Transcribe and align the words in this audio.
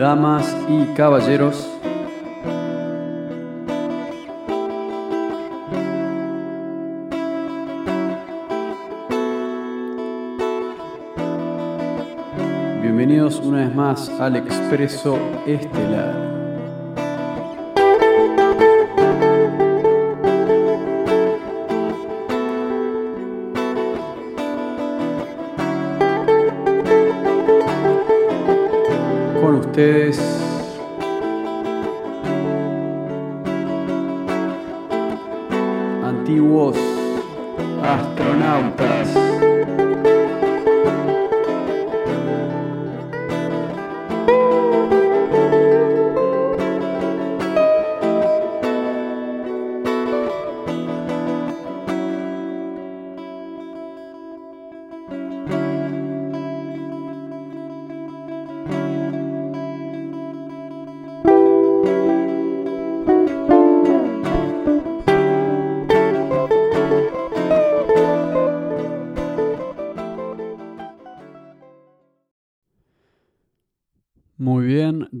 damas 0.00 0.56
y 0.66 0.86
caballeros. 0.94 1.68
Bienvenidos 12.80 13.40
una 13.40 13.58
vez 13.58 13.74
más 13.74 14.08
al 14.18 14.36
Expreso 14.36 15.18
Estelar. 15.46 16.39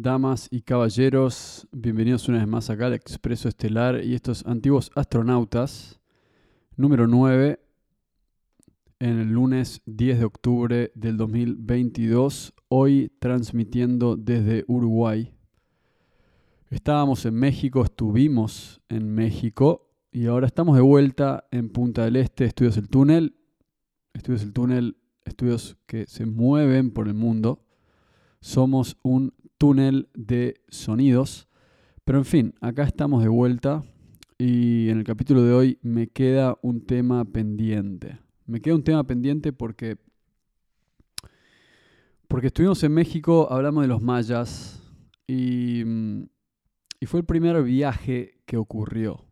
Damas 0.02 0.48
y 0.50 0.62
caballeros, 0.62 1.68
bienvenidos 1.72 2.26
una 2.28 2.38
vez 2.38 2.48
más 2.48 2.70
acá 2.70 2.86
al 2.86 2.94
Expreso 2.94 3.48
Estelar 3.48 4.02
y 4.02 4.14
estos 4.14 4.46
antiguos 4.46 4.90
astronautas, 4.94 6.00
número 6.76 7.06
9, 7.06 7.60
en 8.98 9.18
el 9.18 9.28
lunes 9.28 9.82
10 9.84 10.20
de 10.20 10.24
octubre 10.24 10.92
del 10.94 11.18
2022, 11.18 12.54
hoy 12.68 13.12
transmitiendo 13.18 14.16
desde 14.16 14.64
Uruguay. 14.68 15.34
Estábamos 16.70 17.26
en 17.26 17.34
México, 17.34 17.84
estuvimos 17.84 18.80
en 18.88 19.12
México 19.14 19.90
y 20.12 20.26
ahora 20.26 20.46
estamos 20.46 20.76
de 20.76 20.82
vuelta 20.82 21.44
en 21.50 21.68
Punta 21.68 22.04
del 22.04 22.16
Este, 22.16 22.46
Estudios 22.46 22.78
El 22.78 22.88
Túnel, 22.88 23.36
Estudios 24.14 24.42
El 24.42 24.52
Túnel, 24.54 24.96
estudios 25.26 25.76
que 25.86 26.06
se 26.06 26.24
mueven 26.24 26.90
por 26.90 27.06
el 27.06 27.14
mundo 27.14 27.66
somos 28.40 28.96
un 29.02 29.34
túnel 29.60 30.08
de 30.14 30.54
sonidos. 30.70 31.46
Pero 32.04 32.18
en 32.18 32.24
fin, 32.24 32.54
acá 32.62 32.84
estamos 32.84 33.22
de 33.22 33.28
vuelta 33.28 33.84
y 34.38 34.88
en 34.88 34.96
el 34.96 35.04
capítulo 35.04 35.44
de 35.44 35.52
hoy 35.52 35.78
me 35.82 36.08
queda 36.08 36.56
un 36.62 36.86
tema 36.86 37.26
pendiente. 37.26 38.18
Me 38.46 38.62
queda 38.62 38.74
un 38.74 38.82
tema 38.82 39.04
pendiente 39.04 39.52
porque 39.52 39.98
porque 42.26 42.46
estuvimos 42.46 42.82
en 42.84 42.92
México, 42.92 43.48
hablamos 43.50 43.82
de 43.82 43.88
los 43.88 44.00
mayas 44.00 44.82
y, 45.26 45.82
y 47.00 47.06
fue 47.06 47.20
el 47.20 47.26
primer 47.26 47.62
viaje 47.62 48.40
que 48.46 48.56
ocurrió 48.56 49.26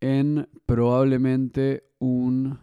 en 0.00 0.46
probablemente 0.66 1.84
un, 2.00 2.58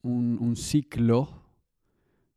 un, 0.00 0.38
un 0.40 0.56
ciclo 0.56 1.41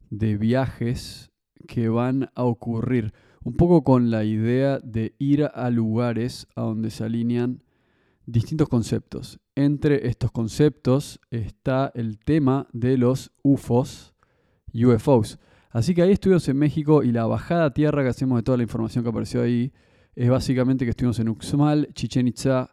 de 0.09 0.37
viajes 0.37 1.31
que 1.67 1.89
van 1.89 2.29
a 2.35 2.43
ocurrir, 2.43 3.13
un 3.43 3.53
poco 3.53 3.83
con 3.83 4.09
la 4.11 4.23
idea 4.23 4.79
de 4.79 5.15
ir 5.19 5.43
a 5.43 5.69
lugares 5.69 6.47
a 6.55 6.61
donde 6.61 6.89
se 6.89 7.03
alinean 7.03 7.63
distintos 8.25 8.69
conceptos. 8.69 9.39
Entre 9.55 10.07
estos 10.07 10.31
conceptos 10.31 11.19
está 11.29 11.91
el 11.95 12.19
tema 12.19 12.67
de 12.73 12.97
los 12.97 13.31
UFOs, 13.43 14.13
UFOs. 14.73 15.39
Así 15.69 15.93
que 15.93 16.01
ahí 16.01 16.11
estuvimos 16.11 16.47
en 16.47 16.57
México 16.57 17.03
y 17.03 17.11
la 17.11 17.25
bajada 17.25 17.65
a 17.65 17.73
tierra 17.73 18.03
que 18.03 18.09
hacemos 18.09 18.37
de 18.37 18.43
toda 18.43 18.57
la 18.57 18.63
información 18.63 19.03
que 19.03 19.09
apareció 19.09 19.41
ahí 19.41 19.73
es 20.15 20.29
básicamente 20.29 20.85
que 20.85 20.91
estuvimos 20.91 21.19
en 21.19 21.29
Uxmal, 21.29 21.89
Chichen 21.93 22.27
Itza 22.27 22.71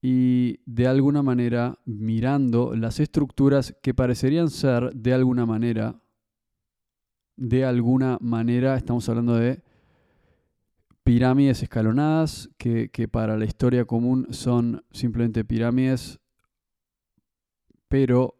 y 0.00 0.60
de 0.64 0.86
alguna 0.86 1.22
manera 1.22 1.78
mirando 1.84 2.74
las 2.74 3.00
estructuras 3.00 3.74
que 3.82 3.94
parecerían 3.94 4.50
ser 4.50 4.92
de 4.94 5.14
alguna 5.14 5.46
manera 5.46 6.01
de 7.42 7.64
alguna 7.64 8.18
manera 8.20 8.76
estamos 8.76 9.08
hablando 9.08 9.34
de 9.34 9.62
pirámides 11.02 11.60
escalonadas, 11.64 12.48
que, 12.56 12.88
que, 12.90 13.08
para 13.08 13.36
la 13.36 13.44
historia 13.44 13.84
común 13.84 14.28
son 14.30 14.84
simplemente 14.92 15.44
pirámides, 15.44 16.20
pero 17.88 18.36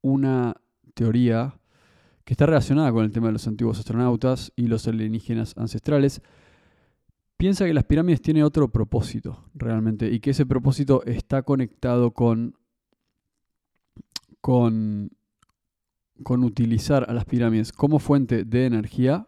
una 0.00 0.56
teoría 0.94 1.60
que 2.24 2.32
está 2.32 2.46
relacionada 2.46 2.90
con 2.92 3.04
el 3.04 3.12
tema 3.12 3.26
de 3.26 3.34
los 3.34 3.46
antiguos 3.46 3.78
astronautas 3.78 4.54
y 4.56 4.68
los 4.68 4.88
alienígenas 4.88 5.54
ancestrales, 5.58 6.22
piensa 7.36 7.66
que 7.66 7.74
las 7.74 7.84
pirámides 7.84 8.22
tienen 8.22 8.44
otro 8.44 8.72
propósito 8.72 9.50
realmente 9.52 10.10
y 10.10 10.20
que 10.20 10.30
ese 10.30 10.46
propósito 10.46 11.04
está 11.04 11.42
conectado 11.42 12.12
con, 12.12 12.56
con 14.40 15.10
con 16.22 16.44
utilizar 16.44 17.08
a 17.08 17.12
las 17.12 17.24
pirámides 17.24 17.72
como 17.72 17.98
fuente 17.98 18.44
de 18.44 18.66
energía, 18.66 19.26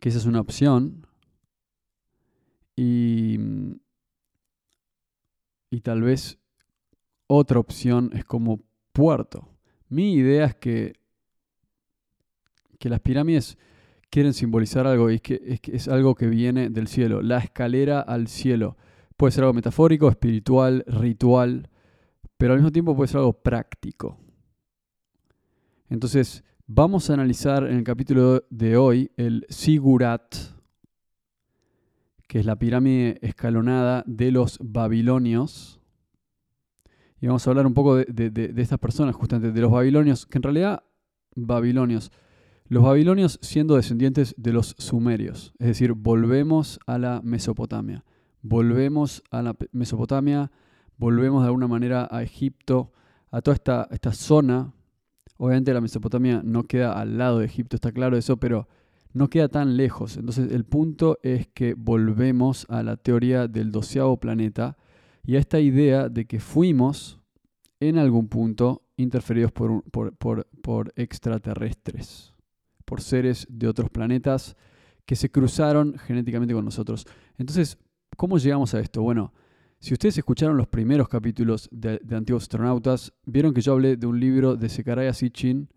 que 0.00 0.08
esa 0.10 0.18
es 0.18 0.26
una 0.26 0.40
opción, 0.40 1.06
y, 2.76 3.38
tal 5.82 6.02
vez 6.02 6.38
otra 7.28 7.60
opción 7.60 8.10
es 8.12 8.24
como 8.24 8.60
puerto. 8.92 9.48
Mi 9.88 10.14
idea 10.14 10.46
es 10.46 10.54
que, 10.56 10.94
que 12.78 12.88
las 12.88 13.00
pirámides 13.00 13.56
quieren 14.10 14.34
simbolizar 14.34 14.86
algo 14.86 15.10
y 15.10 15.20
que, 15.20 15.40
es 15.44 15.60
que 15.60 15.76
es 15.76 15.88
algo 15.88 16.14
que 16.14 16.26
viene 16.26 16.70
del 16.70 16.88
cielo, 16.88 17.22
la 17.22 17.38
escalera 17.38 18.00
al 18.00 18.28
cielo. 18.28 18.76
Puede 19.16 19.32
ser 19.32 19.44
algo 19.44 19.54
metafórico, 19.54 20.08
espiritual, 20.08 20.84
ritual, 20.86 21.70
pero 22.36 22.52
al 22.52 22.58
mismo 22.58 22.72
tiempo 22.72 22.96
puede 22.96 23.08
ser 23.08 23.18
algo 23.18 23.32
práctico. 23.32 24.18
Entonces, 25.88 26.42
vamos 26.66 27.08
a 27.08 27.14
analizar 27.14 27.64
en 27.64 27.76
el 27.76 27.84
capítulo 27.84 28.44
de 28.50 28.76
hoy 28.76 29.12
el 29.16 29.46
Sigurat, 29.48 30.34
que 32.26 32.40
es 32.40 32.46
la 32.46 32.58
pirámide 32.58 33.18
escalonada 33.22 34.02
de 34.04 34.32
los 34.32 34.58
babilonios. 34.60 35.80
Y 37.20 37.28
vamos 37.28 37.46
a 37.46 37.50
hablar 37.50 37.68
un 37.68 37.74
poco 37.74 37.96
de, 37.96 38.52
estas 38.56 38.80
personas, 38.80 39.14
justamente 39.14 39.52
de 39.52 39.60
los 39.60 39.70
babilonios, 39.70 40.26
que 40.26 40.38
en 40.38 40.42
realidad, 40.42 40.82
babilonios, 41.36 42.10
los 42.66 42.82
babilonios 42.82 43.38
siendo 43.40 43.76
descendientes 43.76 44.34
de 44.36 44.52
los 44.52 44.74
sumerios, 44.78 45.54
es 45.60 45.68
decir, 45.68 45.92
volvemos 45.92 46.80
a 46.86 46.98
la 46.98 47.20
Mesopotamia, 47.22 48.04
volvemos 48.42 49.22
a 49.30 49.40
la 49.40 49.56
Mesopotamia, 49.70 50.50
volvemos 50.96 51.42
de 51.42 51.46
alguna 51.46 51.68
manera 51.68 52.08
a 52.10 52.24
Egipto, 52.24 52.92
a 53.30 53.40
toda 53.40 53.54
esta, 53.54 53.88
esta 53.92 54.12
zona 54.12 54.72
Obviamente 55.38 55.74
la 55.74 55.80
Mesopotamia 55.80 56.40
no 56.44 56.64
queda 56.64 56.98
al 56.98 57.18
lado 57.18 57.40
de 57.40 57.46
Egipto, 57.46 57.76
está 57.76 57.92
claro 57.92 58.16
eso, 58.16 58.38
pero 58.38 58.68
no 59.12 59.28
queda 59.28 59.48
tan 59.48 59.76
lejos. 59.76 60.16
Entonces 60.16 60.52
el 60.52 60.64
punto 60.64 61.18
es 61.22 61.48
que 61.48 61.74
volvemos 61.74 62.66
a 62.68 62.82
la 62.82 62.96
teoría 62.96 63.48
del 63.48 63.72
doceavo 63.72 64.18
planeta 64.18 64.76
y 65.24 65.36
a 65.36 65.38
esta 65.38 65.60
idea 65.60 66.08
de 66.08 66.26
que 66.26 66.40
fuimos 66.40 67.20
en 67.80 67.98
algún 67.98 68.28
punto 68.28 68.82
interferidos 68.96 69.52
por, 69.52 69.82
por, 69.90 70.16
por 70.16 70.92
extraterrestres, 70.96 72.32
por 72.84 73.00
seres 73.00 73.46
de 73.50 73.68
otros 73.68 73.90
planetas 73.90 74.56
que 75.04 75.16
se 75.16 75.30
cruzaron 75.30 75.96
genéticamente 75.98 76.54
con 76.54 76.64
nosotros. 76.64 77.06
Entonces, 77.38 77.78
¿cómo 78.16 78.38
llegamos 78.38 78.74
a 78.74 78.80
esto? 78.80 79.02
Bueno, 79.02 79.32
si 79.86 79.94
ustedes 79.94 80.18
escucharon 80.18 80.56
los 80.56 80.66
primeros 80.66 81.08
capítulos 81.08 81.68
de, 81.70 82.00
Antiguos 82.10 82.42
Astronautas, 82.42 83.12
vieron 83.24 83.54
que 83.54 83.60
yo 83.60 83.74
hablé 83.74 83.96
de 83.96 84.08
un 84.08 84.18
libro 84.18 84.56
de 84.56 84.68
Sekaraya 84.68 85.14
Sitchin 85.14 85.68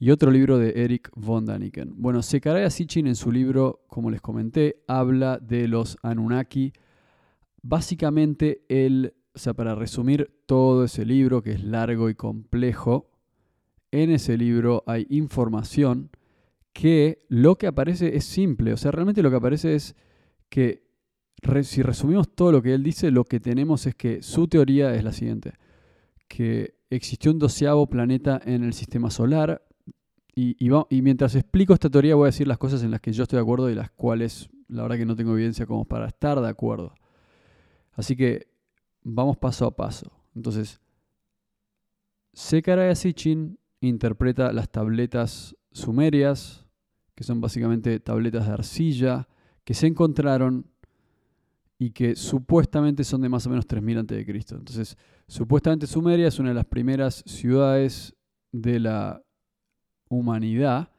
y 0.00 0.10
otro 0.10 0.32
libro 0.32 0.58
de 0.58 0.72
Eric 0.82 1.12
von 1.14 1.46
Daniken. 1.46 1.92
Bueno, 1.94 2.24
Sekaraya 2.24 2.68
Sitchin 2.70 3.06
en 3.06 3.14
su 3.14 3.30
libro, 3.30 3.84
como 3.86 4.10
les 4.10 4.20
comenté, 4.20 4.82
habla 4.88 5.38
de 5.38 5.68
los 5.68 5.96
Anunnaki. 6.02 6.72
Básicamente, 7.62 8.64
él, 8.68 9.14
o 9.32 9.38
sea, 9.38 9.54
para 9.54 9.76
resumir 9.76 10.28
todo 10.46 10.82
ese 10.82 11.04
libro, 11.04 11.40
que 11.40 11.52
es 11.52 11.62
largo 11.62 12.10
y 12.10 12.16
complejo, 12.16 13.12
en 13.92 14.10
ese 14.10 14.36
libro 14.36 14.82
hay 14.88 15.06
información 15.08 16.10
que 16.72 17.24
lo 17.28 17.54
que 17.54 17.68
aparece 17.68 18.16
es 18.16 18.24
simple. 18.24 18.72
O 18.72 18.76
sea, 18.76 18.90
realmente 18.90 19.22
lo 19.22 19.30
que 19.30 19.36
aparece 19.36 19.76
es 19.76 19.94
que 20.48 20.85
si 21.62 21.82
resumimos 21.82 22.28
todo 22.34 22.52
lo 22.52 22.62
que 22.62 22.74
él 22.74 22.82
dice, 22.82 23.10
lo 23.10 23.24
que 23.24 23.40
tenemos 23.40 23.86
es 23.86 23.94
que 23.94 24.22
su 24.22 24.48
teoría 24.48 24.94
es 24.94 25.04
la 25.04 25.12
siguiente, 25.12 25.54
que 26.28 26.74
existió 26.90 27.30
un 27.30 27.38
doceavo 27.38 27.86
planeta 27.88 28.40
en 28.44 28.64
el 28.64 28.72
sistema 28.72 29.10
solar 29.10 29.62
y, 30.34 30.68
mientras 31.00 31.34
explico 31.34 31.72
esta 31.72 31.88
teoría 31.88 32.14
voy 32.14 32.24
a 32.24 32.26
decir 32.26 32.46
las 32.46 32.58
cosas 32.58 32.82
en 32.82 32.90
las 32.90 33.00
que 33.00 33.12
yo 33.12 33.22
estoy 33.22 33.38
de 33.38 33.42
acuerdo 33.42 33.70
y 33.70 33.74
las 33.74 33.90
cuales 33.90 34.50
la 34.68 34.82
verdad 34.82 34.98
que 34.98 35.06
no 35.06 35.16
tengo 35.16 35.32
evidencia 35.32 35.64
como 35.64 35.86
para 35.86 36.06
estar 36.06 36.40
de 36.40 36.48
acuerdo. 36.48 36.92
Así 37.92 38.16
que 38.16 38.48
vamos 39.02 39.38
paso 39.38 39.64
a 39.64 39.74
paso. 39.74 40.12
Entonces, 40.34 40.80
Sekaraya 42.34 42.94
Sitchin 42.94 43.58
interpreta 43.80 44.52
las 44.52 44.70
tabletas 44.70 45.56
sumerias, 45.72 46.66
que 47.14 47.24
son 47.24 47.40
básicamente 47.40 47.98
tabletas 47.98 48.46
de 48.46 48.52
arcilla, 48.52 49.28
que 49.64 49.72
se 49.72 49.86
encontraron 49.86 50.70
y 51.78 51.90
que 51.90 52.16
supuestamente 52.16 53.04
son 53.04 53.20
de 53.20 53.28
más 53.28 53.46
o 53.46 53.50
menos 53.50 53.66
3000 53.66 53.98
a.C. 53.98 54.24
Entonces, 54.28 54.96
supuestamente 55.28 55.86
Sumeria 55.86 56.28
es 56.28 56.38
una 56.38 56.50
de 56.50 56.54
las 56.54 56.64
primeras 56.64 57.22
ciudades 57.26 58.14
de 58.52 58.80
la 58.80 59.22
humanidad, 60.08 60.90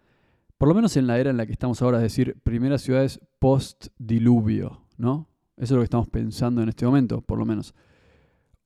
por 0.58 0.68
lo 0.68 0.76
menos 0.76 0.98
en 0.98 1.08
la 1.08 1.20
era 1.20 1.30
en 1.30 1.38
la 1.38 1.46
que 1.46 1.52
estamos 1.52 1.82
ahora, 1.82 1.98
es 1.98 2.04
decir, 2.04 2.40
primeras 2.44 2.82
ciudades 2.82 3.20
post-diluvio, 3.40 4.86
¿no? 4.98 5.30
Eso 5.56 5.66
es 5.66 5.72
lo 5.72 5.80
que 5.80 5.86
estamos 5.86 6.08
pensando 6.10 6.62
en 6.62 6.70
este 6.70 6.86
momento, 6.86 7.22
por 7.22 7.40
lo 7.40 7.46
menos. 7.46 7.74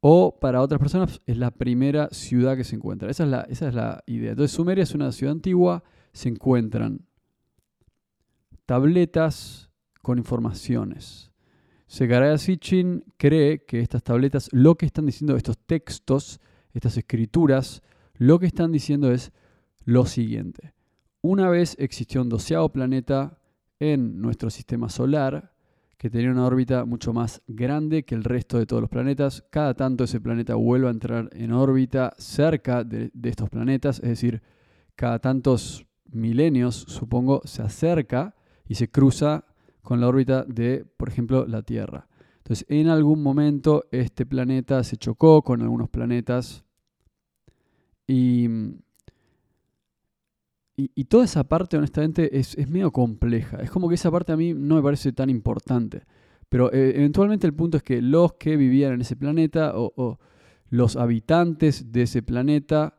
O 0.01 0.37
para 0.39 0.61
otras 0.61 0.79
personas 0.79 1.21
es 1.25 1.37
la 1.37 1.51
primera 1.51 2.09
ciudad 2.11 2.57
que 2.57 2.63
se 2.63 2.75
encuentra. 2.75 3.09
Esa 3.09 3.23
es 3.23 3.29
la, 3.29 3.41
esa 3.43 3.67
es 3.67 3.75
la 3.75 4.03
idea. 4.07 4.31
Entonces 4.31 4.55
Sumeria 4.55 4.83
es 4.83 4.95
una 4.95 5.11
ciudad 5.11 5.33
antigua, 5.33 5.83
se 6.11 6.27
encuentran 6.27 7.05
tabletas 8.65 9.69
con 10.01 10.17
informaciones. 10.17 11.30
Segaraya 11.91 12.37
Sitchin 12.37 13.03
cree 13.17 13.65
que 13.65 13.81
estas 13.81 14.01
tabletas, 14.01 14.47
lo 14.53 14.75
que 14.75 14.85
están 14.85 15.05
diciendo 15.05 15.35
estos 15.35 15.57
textos, 15.57 16.39
estas 16.71 16.95
escrituras, 16.95 17.83
lo 18.13 18.39
que 18.39 18.45
están 18.45 18.71
diciendo 18.71 19.11
es 19.11 19.33
lo 19.83 20.05
siguiente. 20.05 20.73
Una 21.19 21.49
vez 21.49 21.75
existió 21.79 22.21
un 22.21 22.29
doceavo 22.29 22.69
planeta 22.69 23.37
en 23.77 24.21
nuestro 24.21 24.49
sistema 24.49 24.87
solar, 24.87 25.51
que 25.97 26.09
tenía 26.09 26.31
una 26.31 26.45
órbita 26.45 26.85
mucho 26.85 27.11
más 27.11 27.41
grande 27.45 28.03
que 28.03 28.15
el 28.15 28.23
resto 28.23 28.57
de 28.57 28.65
todos 28.65 28.81
los 28.81 28.89
planetas. 28.89 29.43
Cada 29.49 29.73
tanto 29.73 30.05
ese 30.05 30.21
planeta 30.21 30.55
vuelve 30.55 30.87
a 30.87 30.91
entrar 30.91 31.29
en 31.33 31.51
órbita 31.51 32.13
cerca 32.17 32.85
de, 32.85 33.11
estos 33.21 33.49
planetas, 33.49 33.97
es 33.97 34.07
decir, 34.11 34.41
cada 34.95 35.19
tantos 35.19 35.85
milenios, 36.05 36.85
supongo, 36.87 37.41
se 37.43 37.63
acerca 37.63 38.33
y 38.65 38.75
se 38.75 38.89
cruza 38.89 39.43
con 39.81 39.99
la 40.01 40.07
órbita 40.07 40.43
de, 40.43 40.85
por 40.97 41.09
ejemplo, 41.09 41.45
la 41.47 41.61
Tierra. 41.61 42.07
Entonces, 42.37 42.65
en 42.69 42.87
algún 42.87 43.21
momento 43.21 43.85
este 43.91 44.25
planeta 44.25 44.83
se 44.83 44.97
chocó 44.97 45.41
con 45.41 45.61
algunos 45.61 45.89
planetas 45.89 46.63
y 48.07 48.47
y, 50.95 51.05
toda 51.05 51.25
esa 51.25 51.43
parte, 51.43 51.77
honestamente, 51.77 52.39
es, 52.39 52.57
medio 52.67 52.91
compleja. 52.91 53.57
Es 53.57 53.69
como 53.69 53.89
que 53.89 53.95
esa 53.95 54.09
parte 54.09 54.31
a 54.31 54.37
mí 54.37 54.53
no 54.53 54.75
me 54.75 54.81
parece 54.81 55.11
tan 55.11 55.29
importante. 55.29 56.03
Pero 56.49 56.71
eh, 56.71 56.93
eventualmente 56.95 57.45
el 57.45 57.53
punto 57.53 57.77
es 57.77 57.83
que 57.83 58.01
los 58.01 58.33
que 58.33 58.57
vivían 58.57 58.93
en 58.93 59.01
ese 59.01 59.15
planeta 59.15 59.73
o, 59.75 60.19
los 60.69 60.95
habitantes 60.95 61.91
de 61.91 62.03
ese 62.03 62.23
planeta 62.23 62.97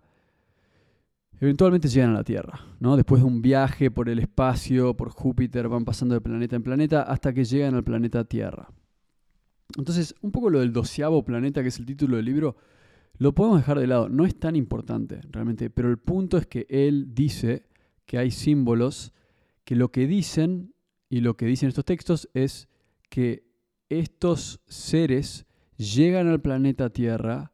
eventualmente 1.42 1.88
llegan 1.88 2.10
a 2.10 2.18
la 2.18 2.24
Tierra. 2.24 2.60
¿no? 2.78 2.96
Después 2.96 3.20
de 3.20 3.26
un 3.26 3.42
viaje 3.42 3.90
por 3.90 4.08
el 4.08 4.20
espacio, 4.20 4.96
por 4.96 5.10
Júpiter, 5.10 5.68
van 5.68 5.84
pasando 5.84 6.14
de 6.14 6.20
planeta 6.20 6.54
en 6.54 6.62
planeta 6.62 7.02
hasta 7.02 7.32
que 7.32 7.44
llegan 7.44 7.74
al 7.74 7.82
planeta 7.82 8.24
Tierra. 8.24 8.70
Entonces, 9.76 10.14
un 10.20 10.30
poco 10.30 10.50
lo 10.50 10.60
del 10.60 10.72
doceavo 10.72 11.24
planeta, 11.24 11.62
que 11.62 11.68
es 11.68 11.78
el 11.80 11.86
título 11.86 12.16
del 12.16 12.26
libro, 12.26 12.56
lo 13.18 13.34
podemos 13.34 13.58
dejar 13.58 13.80
de 13.80 13.88
lado. 13.88 14.08
No 14.08 14.24
es 14.24 14.38
tan 14.38 14.54
importante 14.54 15.20
realmente, 15.30 15.68
pero 15.68 15.90
el 15.90 15.98
punto 15.98 16.38
es 16.38 16.46
que 16.46 16.64
él 16.68 17.12
dice 17.12 17.66
que 18.06 18.18
hay 18.18 18.30
símbolos 18.30 19.12
que 19.64 19.74
lo 19.74 19.90
que 19.90 20.06
dicen 20.06 20.74
y 21.08 21.22
lo 21.22 21.36
que 21.36 21.46
dicen 21.46 21.68
estos 21.68 21.84
textos 21.84 22.30
es 22.34 22.68
que 23.10 23.48
estos 23.88 24.60
seres 24.68 25.46
llegan 25.76 26.28
al 26.28 26.40
planeta 26.40 26.90
Tierra 26.90 27.51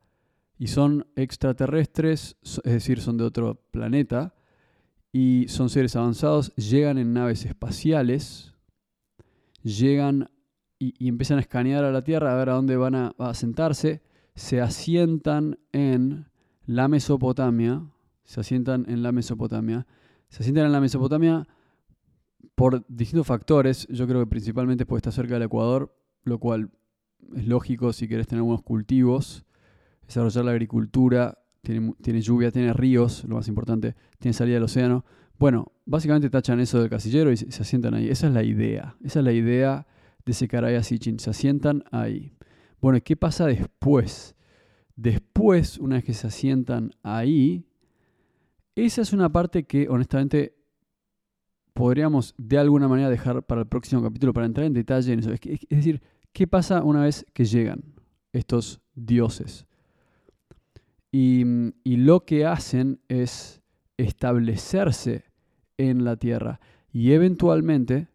y 0.59 0.67
son 0.67 1.07
extraterrestres, 1.15 2.37
es 2.43 2.73
decir, 2.73 3.01
son 3.01 3.17
de 3.17 3.25
otro 3.25 3.63
planeta, 3.71 4.35
y 5.13 5.47
son 5.49 5.71
seres 5.71 5.97
avanzados, 5.97 6.55
llegan 6.57 6.99
en 6.99 7.13
naves 7.13 7.45
espaciales, 7.45 8.55
llegan 9.63 10.31
y, 10.79 11.09
empiezan 11.09 11.39
a 11.39 11.41
escanear 11.41 11.85
a 11.85 11.93
la 11.93 12.03
Tierra 12.03 12.33
a 12.33 12.37
ver 12.37 12.51
a 12.51 12.55
dónde 12.55 12.77
van 12.77 12.95
a, 12.95 13.15
a 13.19 13.35
sentarse, 13.35 14.03
se 14.35 14.61
asientan 14.61 15.59
en 15.73 16.27
la 16.67 16.89
Mesopotamia, 16.89 17.83
se 18.25 18.41
asientan 18.41 18.85
en 18.89 19.03
la 19.03 19.13
Mesopotamia, 19.13 19.87
se 20.29 20.43
asientan 20.43 20.67
en 20.67 20.73
la 20.73 20.81
Mesopotamia 20.81 21.49
por 22.55 22.85
distintos 22.89 23.27
factores. 23.27 23.87
Yo 23.89 24.07
creo 24.07 24.21
que 24.21 24.27
principalmente 24.27 24.85
porque 24.85 24.99
está 24.99 25.13
cerca 25.13 25.35
del 25.35 25.45
Ecuador, 25.45 25.97
lo 26.25 26.39
cual 26.39 26.71
es 27.35 27.47
lógico 27.47 27.93
si 27.93 28.07
querés 28.07 28.27
tener 28.27 28.41
algunos 28.41 28.63
cultivos, 28.63 29.45
desarrollar 30.09 30.45
la 30.45 30.51
agricultura, 30.51 31.39
tiene, 31.63 32.21
lluvia, 32.21 32.51
tiene 32.51 32.73
ríos, 32.73 33.25
lo 33.25 33.37
más 33.37 33.47
importante, 33.49 33.95
tiene 34.19 34.33
salida 34.33 34.55
del 34.55 34.65
océano. 34.65 35.05
Bueno, 35.39 35.73
básicamente 35.85 36.31
tachan 36.31 36.61
eso 36.61 36.81
del 36.81 36.89
casillero 36.89 37.31
y 37.31 37.37
se, 37.37 37.63
asientan 37.63 37.95
ahí. 37.95 38.09
Esa 38.09 38.27
es 38.27 38.33
la 38.33 38.43
idea. 38.43 38.97
Esa 39.05 39.21
es 39.21 39.25
la 39.25 39.33
idea 39.33 39.87
de 40.25 40.33
Sekaraya 40.33 40.83
Sitchin. 40.83 41.19
Se 41.19 41.31
asientan 41.31 41.85
ahí. 41.93 42.33
Bueno, 42.81 42.99
¿qué 43.05 43.17
pasa 43.17 43.47
después? 43.47 44.35
Después, 44.97 45.79
una 45.79 45.97
vez 45.97 46.05
que 46.05 46.15
se 46.15 46.27
asientan 46.27 46.91
ahí, 47.03 47.67
esa 48.75 49.03
es 49.03 49.13
una 49.13 49.31
parte 49.31 49.65
que 49.65 49.89
honestamente 49.89 50.57
podríamos 51.75 52.35
de 52.39 52.59
alguna 52.59 52.89
manera 52.89 53.09
dejar 53.09 53.45
para 53.45 53.61
el 53.61 53.69
próximo 53.69 54.03
capítulo 54.03 54.33
para 54.33 54.47
entrar 54.47 54.67
en 54.67 54.73
detalle 54.73 55.13
en 55.13 55.21
eso. 55.21 55.33
Es, 55.33 55.41
decir, 55.69 56.03
¿qué 56.33 56.47
pasa 56.49 56.83
una 56.83 57.03
vez 57.03 57.25
que 57.33 57.45
llegan 57.45 57.85
estos 58.33 58.81
dioses? 58.95 59.68
Y, 61.11 61.45
y, 61.85 61.97
lo 61.97 62.25
que 62.25 62.45
hacen 62.45 63.01
es 63.09 63.63
establecerse 63.97 65.25
en 65.79 66.05
la 66.05 66.17
tierra 66.17 66.61
y 66.93 67.13
eventualmente 67.13 68.09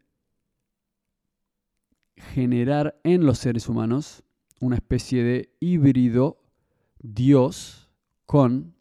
generar 2.15 2.99
en 3.03 3.25
los 3.25 3.39
seres 3.39 3.67
humanos 3.67 4.23
una 4.59 4.75
especie 4.75 5.23
de 5.23 5.49
híbrido 5.59 6.37
Dios 6.99 7.89
con 8.27 8.73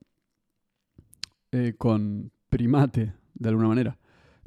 eh, 1.54 1.74
con 1.76 2.32
primate, 2.48 3.12
de 3.34 3.48
alguna 3.50 3.68
manera. 3.68 3.98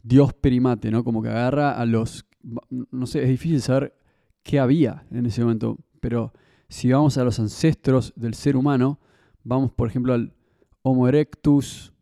Dios 0.02 0.34
primate, 0.34 0.90
¿no? 0.90 1.04
Como 1.04 1.22
que 1.22 1.30
agarra 1.30 1.80
a 1.80 1.86
los... 1.86 2.26
No 2.70 3.06
sé, 3.06 3.22
es 3.22 3.30
difícil 3.30 3.62
saber 3.62 3.96
qué 4.42 4.60
había 4.60 5.06
en 5.12 5.28
ese 5.28 5.42
momento, 5.42 5.78
pero 6.00 6.34
si 6.68 6.92
vamos 6.92 7.20
a 7.20 7.24
los 7.24 7.40
ancestros 7.40 8.12
del 8.16 8.34
ser 8.34 8.56
humano, 8.56 9.00
vamos 9.46 9.72
por 9.72 9.88
ejemplo 9.88 10.14
al 10.14 10.34
Homo 10.82 11.08
erectus, 11.08 11.94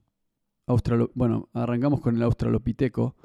bueno, 1.14 1.50
arrancamos 1.54 2.02
con 2.02 2.16
el 2.16 2.24
Australopiteco 2.24 3.16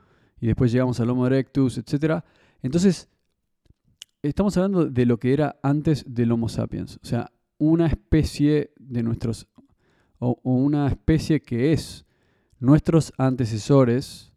y 0.41 0.47
después 0.47 0.71
llegamos 0.71 1.01
al 1.01 1.11
Homo 1.11 1.27
erectus, 1.27 1.79
etc. 1.79 2.23
Entonces, 2.63 3.09
estamos 4.23 4.57
hablando 4.57 4.85
de 4.85 5.07
lo 5.07 5.19
que 5.19 5.33
era 5.33 5.59
antes 5.63 6.05
del 6.07 6.31
Homo 6.31 6.49
sapiens, 6.49 7.01
o 7.03 7.07
sea, 7.07 7.33
una 7.59 7.87
especie 7.87 8.73
de 8.79 9.03
nuestros 9.03 9.49
o, 10.19 10.39
una 10.43 10.89
especie 10.89 11.41
que 11.41 11.73
es 11.73 12.05
nuestros 12.59 13.13
antecesores 13.19 14.33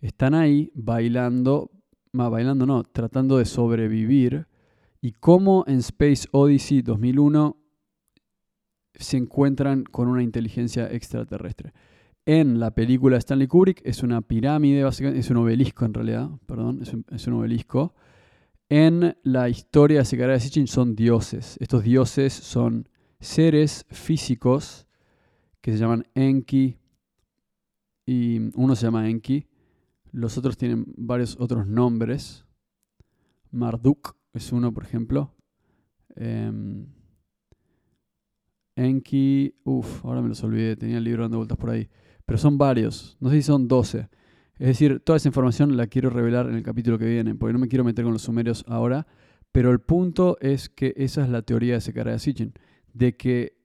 están 0.00 0.34
ahí 0.34 0.70
bailando, 0.74 1.70
más 2.12 2.30
bailando 2.30 2.66
no, 2.66 2.82
tratando 2.82 3.38
de 3.38 3.44
sobrevivir 3.44 4.46
y 5.00 5.12
cómo 5.12 5.64
en 5.66 5.78
Space 5.78 6.28
Odyssey 6.32 6.82
2001 6.82 7.56
se 8.96 9.16
encuentran 9.16 9.84
con 9.84 10.08
una 10.08 10.22
inteligencia 10.22 10.90
extraterrestre. 10.90 11.72
En 12.24 12.58
la 12.58 12.72
película 12.72 13.18
Stanley 13.18 13.46
Kubrick 13.46 13.82
es 13.84 14.02
una 14.02 14.20
pirámide, 14.20 14.82
básicamente, 14.82 15.20
es 15.20 15.30
un 15.30 15.36
obelisco 15.36 15.84
en 15.84 15.94
realidad, 15.94 16.30
perdón, 16.46 16.82
es 16.82 17.26
un, 17.26 17.34
obelisco. 17.34 17.94
En 18.68 19.16
la 19.22 19.48
historia 19.48 20.00
de 20.00 20.04
Sekaraya 20.04 20.40
Sitchin 20.40 20.66
son 20.66 20.96
dioses. 20.96 21.56
Estos 21.60 21.84
dioses 21.84 22.32
son 22.32 22.88
seres 23.20 23.86
físicos 23.90 24.88
que 25.60 25.72
se 25.72 25.78
llaman 25.78 26.06
Enki, 26.14 26.78
y 28.06 28.38
uno 28.54 28.74
se 28.74 28.86
llama 28.86 29.08
Enki, 29.08 29.46
los 30.12 30.38
otros 30.38 30.56
tienen 30.56 30.86
varios 30.96 31.36
otros 31.38 31.66
nombres. 31.66 32.46
Marduk 33.50 34.16
es 34.32 34.50
uno, 34.52 34.72
por 34.72 34.84
ejemplo. 34.84 35.34
Em, 36.14 36.86
Enki, 38.76 39.54
uff, 39.64 40.04
ahora 40.04 40.22
me 40.22 40.28
los 40.28 40.44
olvidé, 40.44 40.76
tenía 40.76 40.98
el 40.98 41.04
libro 41.04 41.22
dando 41.22 41.38
vueltas 41.38 41.58
por 41.58 41.70
ahí, 41.70 41.88
pero 42.24 42.38
son 42.38 42.58
varios, 42.58 43.16
no 43.20 43.30
sé 43.30 43.36
si 43.36 43.42
son 43.42 43.66
12. 43.66 44.08
Es 44.58 44.68
decir, 44.68 45.00
toda 45.00 45.16
esa 45.16 45.28
información 45.28 45.76
la 45.76 45.86
quiero 45.86 46.10
revelar 46.10 46.48
en 46.48 46.54
el 46.54 46.62
capítulo 46.62 46.98
que 46.98 47.06
viene, 47.06 47.34
porque 47.34 47.52
no 47.52 47.58
me 47.58 47.68
quiero 47.68 47.84
meter 47.84 48.04
con 48.04 48.12
los 48.12 48.22
sumerios 48.22 48.64
ahora, 48.68 49.06
pero 49.52 49.70
el 49.70 49.80
punto 49.80 50.36
es 50.40 50.68
que 50.68 50.94
esa 50.96 51.24
es 51.24 51.30
la 51.30 51.42
teoría 51.42 51.74
de 51.74 51.80
Sekaraya 51.80 52.18
Sitchin, 52.18 52.52
de 52.92 53.16
que 53.16 53.56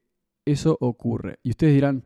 eso 0.45 0.77
ocurre. 0.79 1.39
Y 1.43 1.51
ustedes 1.51 1.73
dirán, 1.73 2.03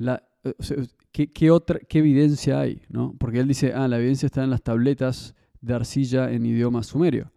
eh, 0.00 0.86
¿qué, 1.12 1.50
otra, 1.50 1.78
¿qué 1.78 1.98
evidencia 1.98 2.60
hay? 2.60 2.82
¿no? 2.88 3.14
Porque 3.18 3.40
él 3.40 3.48
dice, 3.48 3.72
ah, 3.72 3.88
la 3.88 3.98
evidencia 3.98 4.26
está 4.26 4.44
en 4.44 4.50
las 4.50 4.62
tabletas 4.62 5.34
de 5.60 5.74
arcilla 5.74 6.30
en 6.30 6.46
idioma 6.46 6.82
sumerio. 6.82 7.32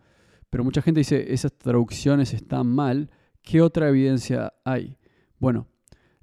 Pero 0.50 0.64
mucha 0.64 0.82
gente 0.82 1.00
dice, 1.00 1.34
esas 1.34 1.54
traducciones 1.54 2.34
están 2.34 2.68
mal, 2.68 3.10
¿qué 3.42 3.62
otra 3.62 3.90
evidencia 3.90 4.54
hay? 4.64 4.98
Bueno, 5.40 5.68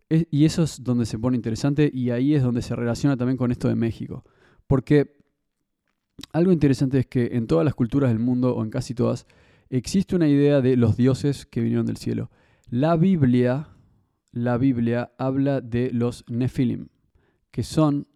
y 0.08 0.44
eso 0.44 0.62
es 0.62 0.82
donde 0.82 1.06
se 1.06 1.18
pone 1.18 1.36
interesante 1.36 1.90
y 1.92 2.10
ahí 2.10 2.34
es 2.34 2.42
donde 2.42 2.62
se 2.62 2.76
relaciona 2.76 3.16
también 3.16 3.36
con 3.36 3.50
esto 3.50 3.68
de 3.68 3.74
México. 3.74 4.24
Porque 4.66 5.16
algo 6.32 6.52
interesante 6.52 7.00
es 7.00 7.06
que 7.06 7.30
en 7.32 7.46
todas 7.46 7.64
las 7.64 7.74
culturas 7.74 8.10
del 8.10 8.18
mundo, 8.18 8.54
o 8.54 8.62
en 8.62 8.70
casi 8.70 8.94
todas, 8.94 9.26
existe 9.68 10.16
una 10.16 10.28
idea 10.28 10.60
de 10.60 10.76
los 10.76 10.96
dioses 10.96 11.46
que 11.46 11.60
vinieron 11.60 11.86
del 11.86 11.96
cielo. 11.96 12.30
La 12.68 12.96
Biblia, 12.96 13.68
la 14.32 14.58
Biblia 14.58 15.12
habla 15.18 15.60
de 15.60 15.90
los 15.92 16.24
Nephilim, 16.28 16.88
que 17.50 17.62
son 17.62 18.06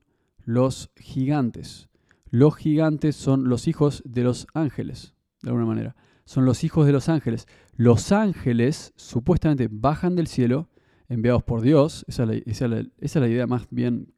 los 0.45 0.91
gigantes. 0.97 1.89
Los 2.31 2.57
gigantes 2.57 3.17
son 3.17 3.49
los 3.49 3.67
hijos 3.67 4.03
de 4.05 4.23
los 4.23 4.47
ángeles, 4.55 5.15
de 5.43 5.51
alguna 5.51 5.67
manera. 5.67 5.97
Son 6.31 6.45
los 6.45 6.63
hijos 6.63 6.87
de 6.87 6.93
los 6.93 7.09
ángeles. 7.09 7.49
Los 7.75 8.13
ángeles 8.13 8.93
supuestamente 8.95 9.67
bajan 9.69 10.15
del 10.15 10.29
cielo, 10.29 10.69
enviados 11.09 11.43
por 11.43 11.61
Dios. 11.61 12.05
Esa 12.07 12.23
es 12.23 12.61
la, 12.61 12.85
es 13.01 13.17
la 13.17 13.27
idea 13.27 13.49
más 13.49 13.67
bien 13.71 14.15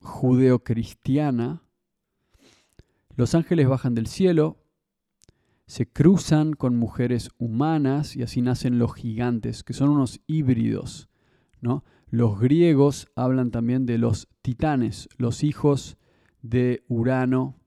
judeocristiana, 0.00 1.62
los 3.16 3.34
ángeles 3.34 3.68
bajan 3.68 3.94
del 3.94 4.06
cielo, 4.06 4.56
se 5.66 5.86
cruzan 5.86 6.54
con 6.54 6.78
mujeres 6.78 7.28
humanas 7.36 8.16
y 8.16 8.22
así 8.22 8.40
nacen 8.40 8.78
los 8.78 8.94
gigantes, 8.94 9.62
que 9.62 9.74
son 9.74 9.90
unos 9.90 10.22
híbridos. 10.26 11.10
¿no? 11.60 11.84
Los 12.08 12.40
griegos 12.40 13.08
hablan 13.14 13.50
también 13.50 13.84
de 13.84 13.98
los 13.98 14.26
titanes, 14.40 15.10
los 15.18 15.44
hijos 15.44 15.98
de 16.40 16.82
Urano, 16.88 17.58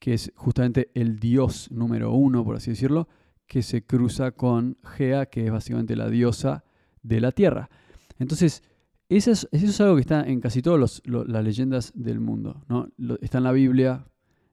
que 0.00 0.14
es 0.14 0.32
justamente 0.34 0.90
el 0.94 1.20
dios 1.20 1.70
número 1.70 2.12
uno, 2.12 2.44
por 2.44 2.56
así 2.56 2.70
decirlo, 2.70 3.06
que 3.46 3.62
se 3.62 3.84
cruza 3.84 4.32
con 4.32 4.78
Gea, 4.82 5.26
que 5.26 5.46
es 5.46 5.52
básicamente 5.52 5.94
la 5.94 6.08
diosa 6.08 6.64
de 7.02 7.20
la 7.20 7.30
tierra. 7.30 7.70
Entonces, 8.18 8.62
eso 9.08 9.30
es, 9.30 9.80
algo 9.80 9.96
que 9.96 10.00
está 10.00 10.22
en 10.22 10.40
casi 10.40 10.62
todas 10.62 11.02
las 11.04 11.44
leyendas 11.44 11.92
del 11.94 12.20
mundo. 12.20 12.64
¿no? 12.68 12.88
Está 13.20 13.38
en 13.38 13.44
la 13.44 13.52
Biblia, 13.52 14.06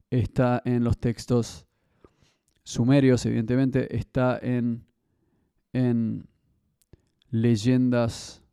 está 0.10 0.62
en 0.66 0.84
los 0.84 0.98
textos 0.98 1.66
sumerios, 2.64 3.26
evidentemente, 3.26 3.96
está 3.96 4.38
en, 4.42 4.84
en 5.74 6.28
leyendas 7.30 8.44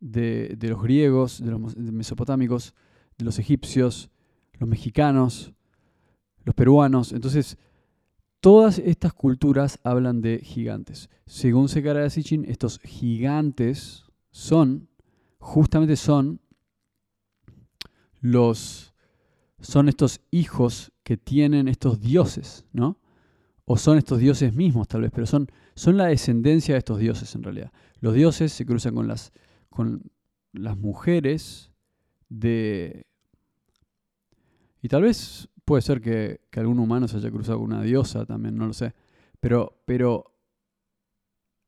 de, 0.00 0.56
los 0.60 0.82
griegos, 0.82 1.42
de 1.42 1.50
los 1.50 1.76
mesopotámicos, 1.76 2.74
de 3.18 3.24
los 3.24 3.38
egipcios, 3.38 4.10
los 4.58 4.68
mexicanos, 4.68 5.52
los 6.46 6.54
peruanos. 6.54 7.12
Entonces, 7.12 7.58
todas 8.40 8.78
estas 8.78 9.12
culturas 9.12 9.78
hablan 9.82 10.22
de 10.22 10.38
gigantes. 10.38 11.10
Según 11.26 11.68
Sekaraya 11.68 12.08
Sitchin, 12.08 12.46
estos 12.46 12.78
gigantes 12.78 14.04
son 14.30 14.88
justamente 15.38 15.96
son 15.96 16.40
los 18.20 18.94
son 19.60 19.88
estos 19.88 20.20
hijos 20.30 20.92
que 21.02 21.16
tienen 21.16 21.66
estos 21.66 22.00
dioses, 22.00 22.64
¿no? 22.72 22.98
O 23.64 23.76
son 23.76 23.98
estos 23.98 24.20
dioses 24.20 24.54
mismos 24.54 24.86
tal 24.86 25.00
vez, 25.00 25.10
pero 25.12 25.26
son, 25.26 25.48
son 25.74 25.96
la 25.96 26.06
descendencia 26.06 26.74
de 26.74 26.78
estos 26.78 26.98
dioses 26.98 27.34
en 27.34 27.42
realidad. 27.42 27.72
Los 28.00 28.14
dioses 28.14 28.52
se 28.52 28.64
cruzan 28.64 28.94
con 28.94 29.08
las, 29.08 29.32
con 29.70 30.02
las 30.52 30.76
mujeres 30.76 31.72
de... 32.28 33.06
Y 34.82 34.88
tal 34.88 35.02
vez 35.02 35.48
puede 35.66 35.82
ser 35.82 36.00
que, 36.00 36.40
algún 36.56 36.78
humano 36.78 37.06
se 37.08 37.18
haya 37.18 37.30
cruzado 37.30 37.58
con 37.58 37.72
una 37.72 37.82
diosa 37.82 38.24
también, 38.24 38.56
no 38.56 38.66
lo 38.68 38.72
sé. 38.72 38.94
Pero, 39.40 39.82
pero 39.84 40.32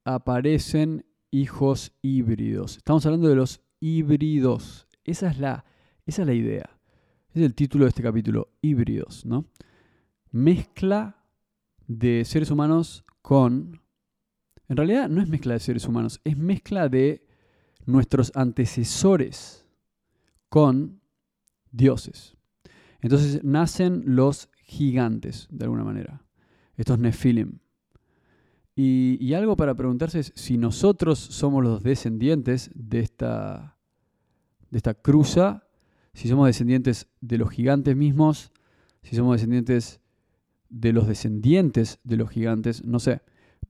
aparecen 0.04 1.04
hijos 1.30 1.92
híbridos. 2.00 2.78
Estamos 2.78 3.04
hablando 3.04 3.28
de 3.28 3.34
los 3.34 3.60
híbridos. 3.80 4.86
Esa 5.04 5.28
es 5.28 5.38
la, 5.38 5.64
esa 6.06 6.22
es 6.22 6.28
la 6.28 6.32
idea. 6.32 6.70
Es 7.34 7.42
el 7.42 7.54
título 7.54 7.84
de 7.84 7.90
este 7.90 8.02
capítulo, 8.02 8.48
híbridos, 8.62 9.26
¿no? 9.26 9.44
Mezcla 10.30 11.22
de 11.86 12.24
seres 12.24 12.50
humanos 12.50 13.04
con... 13.20 13.82
En 14.68 14.76
realidad 14.76 15.08
no 15.08 15.20
es 15.20 15.28
mezcla 15.28 15.54
de 15.54 15.60
seres 15.60 15.86
humanos, 15.86 16.20
es 16.24 16.36
mezcla 16.36 16.88
de 16.88 17.26
nuestros 17.84 18.30
antecesores 18.34 19.66
con 20.48 21.00
dioses. 21.72 22.37
Entonces 23.00 23.42
nacen 23.44 24.02
los 24.06 24.48
gigantes, 24.64 25.48
de 25.50 25.64
alguna 25.64 25.84
manera, 25.84 26.22
estos 26.76 26.98
Nephilim. 26.98 27.58
Y, 28.80 29.34
algo 29.34 29.56
para 29.56 29.74
preguntarse 29.74 30.20
es 30.20 30.32
si 30.36 30.56
nosotros 30.56 31.18
somos 31.18 31.64
los 31.64 31.82
descendientes 31.82 32.70
de 32.74 33.00
esta, 33.00 33.76
de 34.70 34.76
esta 34.76 34.94
cruza, 34.94 35.66
si 36.14 36.28
somos 36.28 36.46
descendientes 36.46 37.08
de 37.20 37.38
los 37.38 37.50
gigantes 37.50 37.96
mismos, 37.96 38.52
si 39.02 39.16
somos 39.16 39.34
descendientes 39.34 40.00
de 40.68 40.92
los 40.92 41.08
descendientes 41.08 41.98
de 42.04 42.16
los 42.18 42.30
gigantes, 42.30 42.84
no 42.84 43.00
sé. 43.00 43.20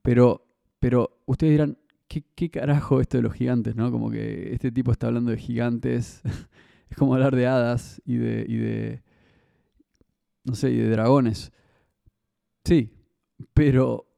Pero, 0.03 0.47
pero 0.79 1.23
ustedes 1.25 1.53
dirán, 1.53 1.79
¿qué, 2.07 2.25
¿qué, 2.35 2.51
carajo 2.51 3.01
esto 3.01 3.17
de 3.17 3.23
los 3.23 3.33
gigantes? 3.33 3.77
¿no? 3.77 3.91
Como 3.91 4.11
que 4.11 4.53
este 4.53 4.71
tipo 4.71 4.93
está 4.93 5.07
hablando 5.07 5.31
de 5.31 5.39
gigantes. 5.39 6.21
es 6.91 6.97
como 6.97 7.15
hablar 7.15 7.35
de 7.35 7.47
hadas 7.47 8.03
y 8.05 8.17
de, 8.17 9.03
no 10.49 10.55
sé, 10.55 10.71
y 10.71 10.77
de 10.77 10.91
dragones. 10.91 11.53
Sí, 12.65 12.91
pero 13.55 14.09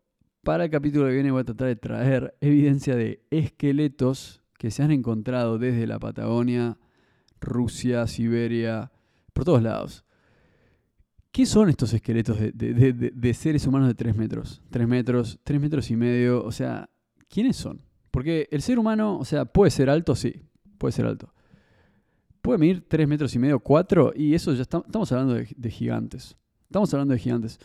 para 0.43 0.65
el 0.65 0.71
capítulo 0.71 1.07
que 1.07 1.15
viene 1.15 1.31
voy 1.31 1.43
a 1.43 1.45
tratar 1.45 1.69
de 1.69 1.77
traer 1.77 2.37
evidencia 2.41 2.97
de 2.97 3.23
esqueletos 3.31 4.43
que 4.59 4.71
se 4.71 4.83
han 4.83 4.91
encontrado 4.91 5.59
desde 5.59 5.87
la 5.87 5.99
Patagonia, 5.99 6.79
Rusia, 7.41 8.07
Siberia, 8.07 8.93
por 9.33 9.45
todos 9.45 9.63
lados. 9.63 10.05
¿Qué 11.33 11.47
son 11.47 11.69
estos 11.69 11.93
esqueletos 11.93 12.39
de, 12.41 13.35
seres 13.35 13.67
humanos 13.67 13.89
de 13.89 13.95
3 13.95 14.17
metros? 14.17 14.63
3 14.71 14.89
metros, 14.89 15.39
3 15.45 15.61
metros 15.61 15.91
y 15.91 15.97
medio, 15.97 16.45
o 16.45 16.51
sea, 16.51 16.91
¿quiénes 17.29 17.57
son? 17.57 17.83
Porque 18.11 18.49
el 18.51 18.63
ser 18.63 18.79
humano, 18.79 19.17
o 19.17 19.25
sea, 19.25 19.45
puede 19.45 19.71
ser 19.71 19.89
alto, 19.89 20.17
sí, 20.17 20.43
puede 20.77 20.93
ser 20.93 21.07
alto. 21.07 21.33
Puede 22.43 22.59
medir 22.59 22.85
3 22.89 23.07
metros 23.07 23.35
y 23.35 23.39
medio, 23.39 23.61
4, 23.61 24.13
y 24.17 24.35
eso 24.35 24.53
ya 24.55 24.63
estamos 24.63 25.13
hablando 25.13 25.35
de 25.35 25.71
gigantes. 25.71 26.37
Estamos 26.65 26.93
hablando 26.95 27.15
de 27.15 27.21
gigantes. 27.21 27.59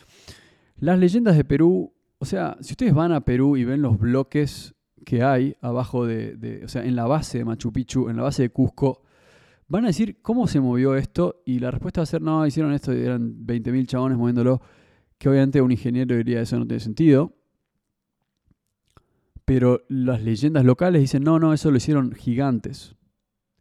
Las 0.78 0.98
leyendas 0.98 1.36
de 1.36 1.44
Perú 1.44 1.92
o 2.18 2.24
sea, 2.24 2.56
si 2.60 2.72
ustedes 2.72 2.94
van 2.94 3.12
a 3.12 3.20
Perú 3.20 3.56
y 3.56 3.64
ven 3.64 3.82
los 3.82 3.98
bloques 3.98 4.74
que 5.04 5.22
hay 5.22 5.56
abajo 5.60 6.06
de, 6.06 6.62
o 6.64 6.68
sea, 6.68 6.84
en 6.84 6.96
la 6.96 7.06
base 7.06 7.38
de 7.38 7.44
Machu 7.44 7.72
Picchu, 7.72 8.08
en 8.08 8.16
la 8.16 8.22
base 8.22 8.42
de 8.42 8.50
Cusco, 8.50 9.02
van 9.68 9.84
a 9.84 9.88
decir 9.88 10.20
cómo 10.22 10.46
se 10.46 10.60
movió 10.60 10.96
esto 10.96 11.42
y 11.44 11.58
la 11.58 11.70
respuesta 11.70 12.00
va 12.00 12.04
a 12.04 12.06
ser, 12.06 12.22
no, 12.22 12.46
hicieron 12.46 12.72
esto 12.72 12.94
y 12.94 13.02
eran 13.02 13.46
20.000 13.46 13.86
chabones 13.86 14.18
moviéndolo, 14.18 14.60
que 15.18 15.28
obviamente 15.28 15.60
un 15.60 15.70
ingeniero 15.70 16.16
diría 16.16 16.40
eso 16.40 16.58
no 16.58 16.66
tiene 16.66 16.80
sentido. 16.80 17.32
Pero 19.44 19.82
las 19.88 20.22
leyendas 20.22 20.64
locales 20.64 21.00
dicen, 21.00 21.22
no, 21.22 21.38
no, 21.38 21.52
eso 21.52 21.70
lo 21.70 21.76
hicieron 21.76 22.12
gigantes. 22.12 22.96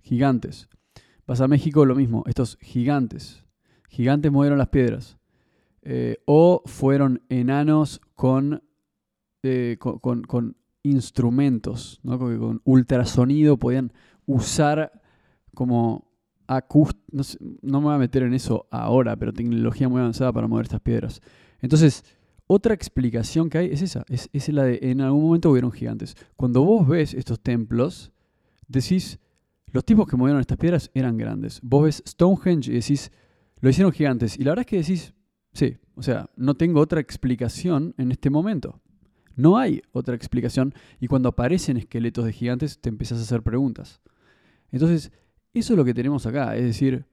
Gigantes. 0.02 0.68
Vas 1.28 1.42
a 1.42 1.48
México, 1.48 1.86
lo 1.86 1.96
mismo, 1.96 2.24
estos 2.28 2.58
gigantes. 2.62 3.44
Gigantes 3.90 4.32
movieron 4.32 4.58
las 4.58 4.70
piedras. 4.70 5.18
Eh, 5.82 6.18
o 6.26 6.64
fueron 6.66 7.22
enanos 7.30 8.02
eh, 9.44 9.78
con, 9.80 10.24
con, 10.24 10.56
instrumentos, 10.82 12.00
¿no? 12.04 12.20
con, 12.20 12.38
con 12.38 12.62
ultrasonido 12.64 13.58
podían 13.58 13.92
usar 14.28 15.02
como 15.56 16.12
acústico, 16.48 17.24
no, 17.62 17.80
me 17.82 17.86
voy 17.86 17.96
a 17.96 17.98
meter 17.98 18.24
en 18.24 18.34
eso 18.34 18.68
ahora, 18.70 19.16
pero 19.16 19.34
tecnología 19.34 19.90
muy 19.90 20.00
avanzada 20.00 20.32
para 20.32 20.48
mover 20.48 20.66
estas 20.66 20.82
piedras. 20.82 21.22
Entonces, 21.62 22.04
otra 22.48 22.74
explicación 22.74 23.50
que 23.50 23.58
hay 23.58 23.72
es 23.72 23.82
esa, 23.82 24.06
es, 24.10 24.30
es 24.32 24.50
la 24.50 24.64
de 24.64 24.80
en 24.82 25.02
algún 25.02 25.24
momento 25.24 25.50
hubieron 25.50 25.72
gigantes. 25.72 26.16
Cuando 26.36 26.64
vos 26.64 26.88
ves 26.88 27.14
estos 27.14 27.40
templos, 27.40 28.12
decís, 28.68 29.20
los 29.76 29.86
tipos 29.86 30.08
que 30.08 30.18
movieron 30.18 30.42
estas 30.42 30.58
piedras 30.58 30.90
eran 30.96 31.18
grandes. 31.18 31.60
Vos 31.62 31.84
ves 31.84 32.04
Stonehenge 32.08 32.72
y 32.72 32.76
decís, 32.76 33.12
lo 33.62 33.70
hicieron 33.70 33.92
gigantes. 33.92 34.40
Y 34.40 34.44
la 34.44 34.52
verdad 34.52 34.62
es 34.62 34.68
que 34.68 34.78
decís, 34.78 35.14
Sí, 35.56 35.78
o 35.96 36.04
sea, 36.04 36.30
no 36.36 36.56
tengo 36.56 36.82
otra 36.82 37.00
explicación 37.00 37.96
en 37.98 38.12
este 38.12 38.30
momento. 38.30 38.82
No 39.38 39.58
hay 39.58 39.82
otra 39.94 40.14
explicación 40.14 40.74
y 41.00 41.08
cuando 41.08 41.30
aparecen 41.30 41.78
esqueletos 41.78 42.26
de 42.26 42.34
gigantes 42.34 42.80
te 42.80 42.90
empiezas 42.90 43.20
a 43.20 43.22
hacer 43.22 43.42
preguntas. 43.42 44.02
Entonces, 44.70 45.14
eso 45.54 45.74
es 45.74 45.78
lo 45.78 45.86
que 45.86 45.94
tenemos 45.94 46.26
acá, 46.26 46.58
es 46.58 46.66
decir, 46.66 47.06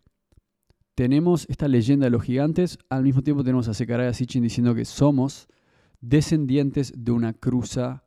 tenemos 0.96 1.46
esta 1.48 1.68
leyenda 1.68 2.06
de 2.06 2.10
los 2.10 2.24
gigantes, 2.24 2.78
al 2.88 3.04
mismo 3.04 3.22
tiempo 3.22 3.44
tenemos 3.44 3.68
a 3.68 3.74
Sekaraya 3.74 4.12
Sitchin 4.12 4.42
diciendo 4.42 4.74
que 4.74 4.84
somos 4.84 5.46
descendientes 6.00 6.92
de 6.96 7.12
una 7.12 7.34
cruza 7.34 8.02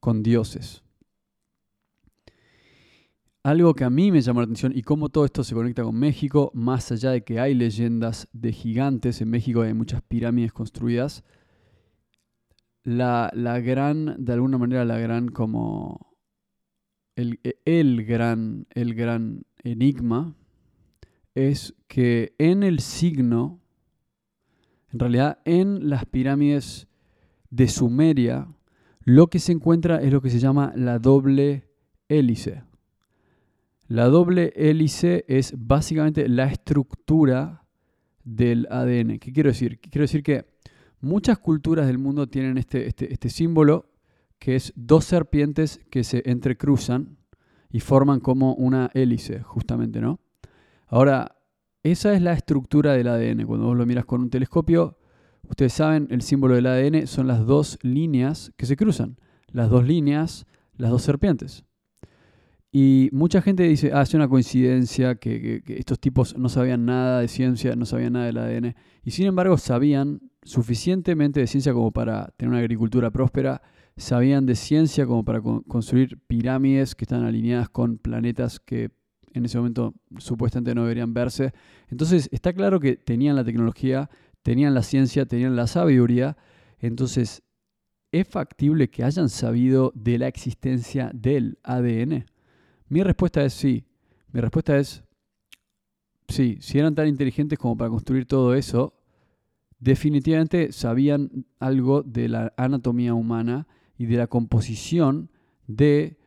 con 0.00 0.22
dioses. 0.22 0.82
Algo 3.44 3.74
que 3.74 3.84
a 3.84 3.90
mí 3.90 4.10
me 4.10 4.22
llamó 4.22 4.40
la 4.40 4.44
atención 4.44 4.72
y 4.74 4.80
cómo 4.80 5.10
todo 5.10 5.26
esto 5.26 5.44
se 5.44 5.54
conecta 5.54 5.82
con 5.82 5.94
México, 5.94 6.50
más 6.54 6.90
allá 6.90 7.10
de 7.10 7.24
que 7.24 7.40
hay 7.40 7.52
leyendas 7.52 8.26
de 8.32 8.52
gigantes, 8.52 9.20
en 9.20 9.28
México 9.28 9.60
hay 9.60 9.74
muchas 9.74 10.00
pirámides 10.00 10.50
construidas, 10.50 11.24
la, 12.84 13.30
gran, 13.62 14.16
de 14.18 14.32
alguna 14.32 14.56
manera, 14.56 14.86
la 14.86 14.98
gran 14.98 15.28
como 15.28 16.16
el, 17.16 17.38
el, 17.66 18.06
gran, 18.06 18.66
el 18.70 18.94
gran 18.94 19.44
enigma 19.62 20.34
es 21.34 21.74
que 21.86 22.34
en 22.38 22.62
el 22.62 22.80
signo, 22.80 23.60
en 24.90 24.98
realidad 24.98 25.40
en 25.44 25.90
las 25.90 26.06
pirámides 26.06 26.88
de 27.50 27.68
Sumeria, 27.68 28.48
lo 29.00 29.26
que 29.28 29.38
se 29.38 29.52
encuentra 29.52 30.00
es 30.00 30.10
lo 30.14 30.22
que 30.22 30.30
se 30.30 30.38
llama 30.38 30.72
la 30.76 30.98
doble 30.98 31.68
hélice. 32.08 32.62
La 33.86 34.06
doble 34.06 34.52
hélice 34.56 35.24
es 35.28 35.54
básicamente 35.56 36.28
la 36.28 36.46
estructura 36.46 37.64
del 38.24 38.66
ADN. 38.70 39.18
¿Qué 39.18 39.32
quiero 39.32 39.50
decir? 39.50 39.78
Quiero 39.78 40.04
decir 40.04 40.22
que 40.22 40.46
muchas 41.00 41.38
culturas 41.38 41.86
del 41.86 41.98
mundo 41.98 42.26
tienen 42.26 42.56
este, 42.56 42.86
este, 42.86 43.12
este 43.12 43.28
símbolo 43.28 43.90
que 44.38 44.56
es 44.56 44.72
dos 44.74 45.04
serpientes 45.04 45.80
que 45.90 46.02
se 46.02 46.22
entrecruzan 46.24 47.18
y 47.70 47.80
forman 47.80 48.20
como 48.20 48.54
una 48.54 48.90
hélice, 48.94 49.40
justamente, 49.40 50.00
¿no? 50.00 50.20
Ahora, 50.86 51.36
esa 51.82 52.14
es 52.14 52.22
la 52.22 52.32
estructura 52.32 52.94
del 52.94 53.08
ADN. 53.08 53.46
Cuando 53.46 53.66
vos 53.66 53.76
lo 53.76 53.84
miras 53.84 54.06
con 54.06 54.22
un 54.22 54.30
telescopio, 54.30 54.98
ustedes 55.48 55.74
saben, 55.74 56.08
el 56.10 56.22
símbolo 56.22 56.54
del 56.54 56.66
ADN 56.66 57.06
son 57.06 57.26
las 57.26 57.44
dos 57.44 57.78
líneas 57.82 58.52
que 58.56 58.66
se 58.66 58.76
cruzan. 58.76 59.18
Las 59.48 59.70
dos 59.70 59.84
líneas, 59.84 60.46
las 60.76 60.90
dos 60.90 61.02
serpientes. 61.02 61.64
Y 62.76 63.08
mucha 63.12 63.40
gente 63.40 63.62
dice, 63.62 63.92
ah, 63.94 64.02
es 64.02 64.14
una 64.14 64.26
coincidencia 64.26 65.14
que, 65.14 65.62
estos 65.64 66.00
tipos 66.00 66.36
no 66.36 66.48
sabían 66.48 66.84
nada 66.84 67.20
de 67.20 67.28
ciencia, 67.28 67.76
no 67.76 67.86
sabían 67.86 68.14
nada 68.14 68.26
del 68.26 68.36
ADN. 68.36 68.74
Y 69.04 69.12
sin 69.12 69.26
embargo 69.26 69.56
sabían 69.58 70.32
suficientemente 70.42 71.38
de 71.38 71.46
ciencia 71.46 71.72
como 71.72 71.92
para 71.92 72.34
tener 72.36 72.50
una 72.50 72.58
agricultura 72.58 73.12
próspera, 73.12 73.62
sabían 73.96 74.44
de 74.44 74.56
ciencia 74.56 75.06
como 75.06 75.24
para 75.24 75.40
construir 75.40 76.18
pirámides 76.26 76.96
que 76.96 77.04
están 77.04 77.22
alineadas 77.22 77.68
con 77.68 77.96
planetas 77.96 78.58
que 78.58 78.90
en 79.34 79.44
ese 79.44 79.56
momento 79.58 79.94
supuestamente 80.18 80.74
no 80.74 80.82
deberían 80.82 81.14
verse. 81.14 81.52
Entonces 81.90 82.28
está 82.32 82.52
claro 82.52 82.80
que 82.80 82.96
tenían 82.96 83.36
la 83.36 83.44
tecnología, 83.44 84.10
tenían 84.42 84.74
la 84.74 84.82
ciencia, 84.82 85.26
tenían 85.26 85.54
la 85.54 85.68
sabiduría. 85.68 86.36
Entonces, 86.80 87.44
¿es 88.10 88.26
factible 88.26 88.90
que 88.90 89.04
hayan 89.04 89.28
sabido 89.28 89.92
de 89.94 90.18
la 90.18 90.26
existencia 90.26 91.12
del 91.14 91.60
ADN? 91.62 92.33
Mi 92.94 93.02
respuesta 93.02 93.44
es 93.44 93.54
sí. 93.54 93.84
Mi 94.30 94.40
respuesta 94.40 94.78
es 94.78 95.02
sí. 96.28 96.58
Si 96.60 96.78
eran 96.78 96.94
tan 96.94 97.08
inteligentes 97.08 97.58
como 97.58 97.76
para 97.76 97.90
construir 97.90 98.24
todo 98.24 98.54
eso, 98.54 98.94
definitivamente 99.80 100.70
sabían 100.70 101.44
algo 101.58 102.04
de 102.04 102.28
la 102.28 102.52
anatomía 102.56 103.12
humana 103.12 103.66
y 103.98 104.06
de 104.06 104.16
la 104.16 104.28
composición 104.28 105.28
de 105.66 106.20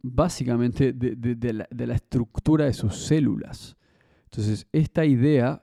básicamente 0.00 0.94
de, 0.94 1.52
la, 1.52 1.94
estructura 1.94 2.64
de 2.64 2.72
sus 2.72 2.96
células. 2.96 3.76
Entonces, 4.30 4.66
esta 4.72 5.04
idea, 5.04 5.60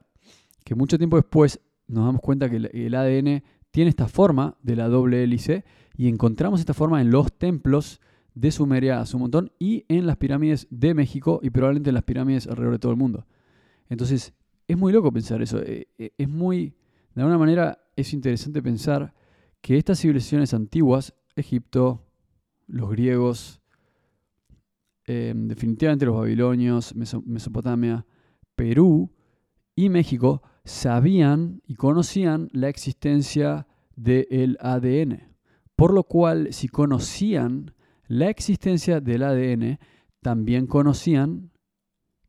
que 0.63 0.75
mucho 0.75 0.99
tiempo 0.99 1.17
después 1.17 1.61
nos 1.87 2.05
damos 2.05 2.21
cuenta 2.21 2.47
que 2.47 2.57
el, 2.57 2.93
ADN 2.93 3.41
tiene 3.71 3.89
esta 3.89 4.07
forma 4.07 4.55
de 4.61 4.75
la 4.75 4.87
doble 4.87 5.23
hélice 5.23 5.65
y 5.97 6.09
encontramos 6.09 6.59
esta 6.59 6.75
forma 6.75 7.01
en 7.01 7.09
los 7.09 7.33
templos 7.33 7.99
de 8.39 8.51
Sumeria 8.51 9.01
a 9.01 9.05
su 9.05 9.19
montón 9.19 9.51
y 9.59 9.85
en 9.89 10.07
las 10.07 10.17
pirámides 10.17 10.67
de 10.69 10.93
México 10.93 11.39
y 11.43 11.49
probablemente 11.49 11.89
en 11.89 11.95
las 11.95 12.03
pirámides 12.03 12.47
alrededor 12.47 12.73
de 12.73 12.79
todo 12.79 12.91
el 12.91 12.97
mundo. 12.97 13.25
Entonces, 13.89 14.33
es 14.67 14.77
muy 14.77 14.93
loco 14.93 15.11
pensar 15.11 15.41
eso. 15.41 15.59
Eh, 15.61 15.87
eh, 15.97 16.11
es 16.17 16.29
muy, 16.29 16.75
de 17.15 17.21
alguna 17.21 17.37
manera, 17.37 17.79
es 17.95 18.13
interesante 18.13 18.61
pensar 18.61 19.13
que 19.61 19.77
estas 19.77 19.99
civilizaciones 19.99 20.53
antiguas, 20.53 21.13
Egipto, 21.35 22.05
los 22.67 22.89
griegos, 22.91 23.59
Em, 25.11 25.47
definitivamente 25.47 26.05
los 26.05 26.17
babilonios, 26.17 26.93
Mesopotamia, 26.93 28.05
Perú 28.55 29.11
y 29.75 29.89
México 29.89 30.43
sabían 30.65 31.63
y 31.65 31.73
conocían 31.73 32.47
la 32.51 32.69
existencia 32.69 33.65
del 33.95 34.55
ADN. 34.61 35.33
Por 35.75 35.95
lo 35.95 36.03
cual, 36.03 36.49
si 36.53 36.67
conocían 36.67 37.73
la 38.09 38.29
existencia 38.29 38.99
del 38.99 39.23
ADN, 39.23 39.79
también 40.21 40.67
conocían 40.67 41.51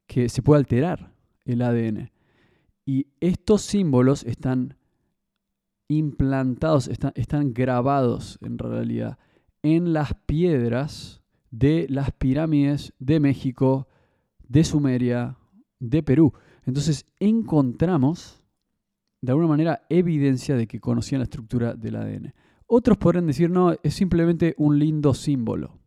que 0.07 0.29
se 0.29 0.43
puede 0.43 0.61
alterar 0.61 1.13
el 1.45 1.63
ADN. 1.63 2.13
Y 2.87 3.09
estos 3.19 3.63
símbolos 3.63 4.23
están 4.25 4.77
implantados, 5.89 6.87
están, 6.87 7.13
están 7.17 7.53
grabados 7.53 8.39
en 8.43 8.59
realidad 8.59 9.19
en 9.63 9.93
las 9.93 10.15
piedras 10.27 11.23
de 11.51 11.87
las 11.89 12.13
pirámides 12.13 12.93
de 12.99 13.19
México, 13.19 13.89
de 14.47 14.65
Sumeria, 14.65 15.37
de 15.79 16.03
Perú. 16.03 16.33
Entonces 16.67 17.07
encontramos, 17.19 18.43
de 19.21 19.33
alguna 19.33 19.49
manera, 19.49 19.83
evidencia 19.89 20.57
de 20.57 20.67
que 20.67 20.79
conocían 20.79 21.21
la 21.21 21.25
estructura 21.25 21.75
del 21.75 21.97
ADN. 21.97 22.35
Otros 22.73 22.99
podrían 22.99 23.27
decir, 23.27 23.51
no, 23.51 23.75
es 23.83 23.95
simplemente 23.95 24.55
un 24.59 24.79
lindo 24.79 25.13
símbolo. 25.13 25.79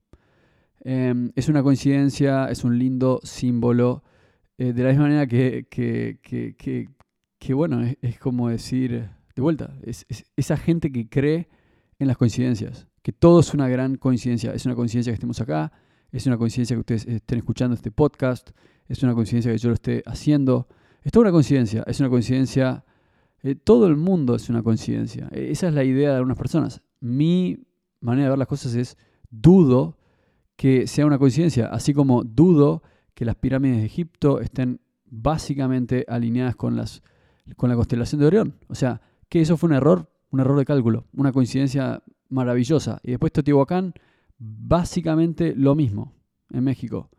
Em, 0.81 1.31
es 1.35 1.47
una 1.47 1.63
coincidencia, 1.63 2.47
es 2.47 2.63
un 2.63 2.77
lindo 2.77 3.21
símbolo. 3.23 4.03
Eh, 4.57 4.73
de 4.73 4.83
la 4.83 4.89
misma 4.89 5.03
manera 5.05 5.27
que, 5.27 5.67
que, 5.69 7.53
bueno, 7.53 7.81
es, 8.01 8.19
como 8.19 8.49
decir, 8.49 9.09
de 9.35 9.41
vuelta, 9.41 9.73
es 9.83 10.05
esa 10.35 10.57
gente 10.57 10.91
que 10.91 11.09
cree 11.09 11.49
en 11.99 12.07
las 12.07 12.17
coincidencias 12.17 12.87
que 13.03 13.11
todo 13.11 13.41
es 13.41 13.53
una 13.53 13.67
gran 13.67 13.97
coincidencia. 13.97 14.53
Es 14.53 14.65
una 14.65 14.75
coincidencia 14.75 15.11
que 15.11 15.15
estemos 15.15 15.39
acá, 15.41 15.71
es 16.11 16.25
una 16.25 16.37
coincidencia 16.37 16.75
que 16.75 16.79
ustedes 16.79 17.05
estén 17.05 17.37
escuchando 17.37 17.75
este 17.75 17.91
podcast, 17.91 18.51
es 18.87 19.03
una 19.03 19.13
coincidencia 19.13 19.51
que 19.51 19.57
yo 19.57 19.69
lo 19.69 19.75
esté 19.75 20.01
haciendo. 20.05 20.67
Es 21.03 21.11
toda 21.11 21.23
una 21.23 21.31
coincidencia, 21.31 21.83
es 21.85 21.99
una 21.99 22.09
coincidencia. 22.09 22.85
Eh, 23.43 23.55
todo 23.55 23.87
el 23.87 23.97
mundo 23.97 24.35
es 24.35 24.49
una 24.49 24.63
coincidencia. 24.63 25.27
E, 25.31 25.51
esa 25.51 25.67
es 25.67 25.73
la 25.73 25.83
idea 25.83 26.11
de 26.11 26.15
algunas 26.15 26.37
personas. 26.37 26.81
Mi 27.01 27.59
manera 27.99 28.25
de 28.25 28.29
ver 28.31 28.39
las 28.39 28.47
cosas 28.47 28.73
es 28.75 28.97
dudo 29.29 29.97
que 30.55 30.87
sea 30.87 31.05
una 31.05 31.19
coincidencia, 31.19 31.67
así 31.67 31.93
como 31.93 32.23
dudo 32.23 32.83
que 33.13 33.25
las 33.25 33.35
pirámides 33.35 33.77
de 33.77 33.85
Egipto 33.85 34.39
estén 34.39 34.79
básicamente 35.05 36.05
alineadas 36.07 36.55
con, 36.55 36.75
las, 36.75 37.03
con 37.57 37.69
la 37.69 37.75
constelación 37.75 38.21
de 38.21 38.27
Orión. 38.27 38.55
O 38.67 38.75
sea, 38.75 39.01
que 39.29 39.41
eso 39.41 39.57
fue 39.57 39.67
un 39.67 39.75
error, 39.75 40.09
un 40.31 40.39
error 40.39 40.57
de 40.57 40.65
cálculo, 40.65 41.05
una 41.13 41.31
coincidencia 41.31 42.01
maravillosa. 42.29 42.99
Y 43.03 43.11
después 43.11 43.31
Teotihuacán, 43.31 43.93
básicamente 44.37 45.53
lo 45.55 45.75
mismo 45.75 46.13
en 46.51 46.63
México. 46.63 47.09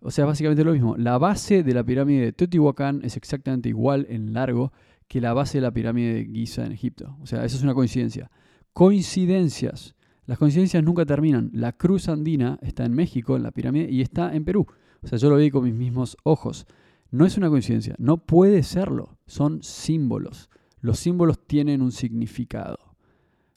O 0.00 0.10
sea, 0.10 0.24
básicamente 0.24 0.64
lo 0.64 0.72
mismo. 0.72 0.96
La 0.96 1.18
base 1.18 1.62
de 1.62 1.74
la 1.74 1.84
pirámide 1.84 2.26
de 2.26 2.32
Teotihuacán 2.32 3.00
es 3.02 3.16
exactamente 3.16 3.68
igual 3.68 4.06
en 4.08 4.32
largo 4.32 4.72
que 5.08 5.20
la 5.20 5.32
base 5.32 5.58
de 5.58 5.62
la 5.62 5.72
pirámide 5.72 6.14
de 6.14 6.26
Giza 6.26 6.64
en 6.66 6.72
Egipto. 6.72 7.16
O 7.20 7.26
sea, 7.26 7.44
eso 7.44 7.56
es 7.56 7.62
una 7.62 7.74
coincidencia. 7.74 8.30
Coincidencias. 8.72 9.94
Las 10.24 10.38
coincidencias 10.38 10.82
nunca 10.82 11.06
terminan. 11.06 11.50
La 11.52 11.72
cruz 11.72 12.08
andina 12.08 12.58
está 12.62 12.84
en 12.84 12.94
México, 12.94 13.36
en 13.36 13.42
la 13.42 13.52
pirámide, 13.52 13.90
y 13.90 14.00
está 14.00 14.34
en 14.34 14.44
Perú. 14.44 14.66
O 15.02 15.06
sea, 15.06 15.18
yo 15.18 15.30
lo 15.30 15.36
vi 15.36 15.50
con 15.50 15.64
mis 15.64 15.74
mismos 15.74 16.16
ojos. 16.24 16.66
No 17.10 17.24
es 17.24 17.36
una 17.36 17.48
coincidencia, 17.48 17.94
no 17.98 18.18
puede 18.18 18.62
serlo. 18.62 19.18
Son 19.26 19.62
símbolos. 19.62 20.50
Los 20.80 20.98
símbolos 20.98 21.46
tienen 21.46 21.82
un 21.82 21.92
significado 21.92 22.86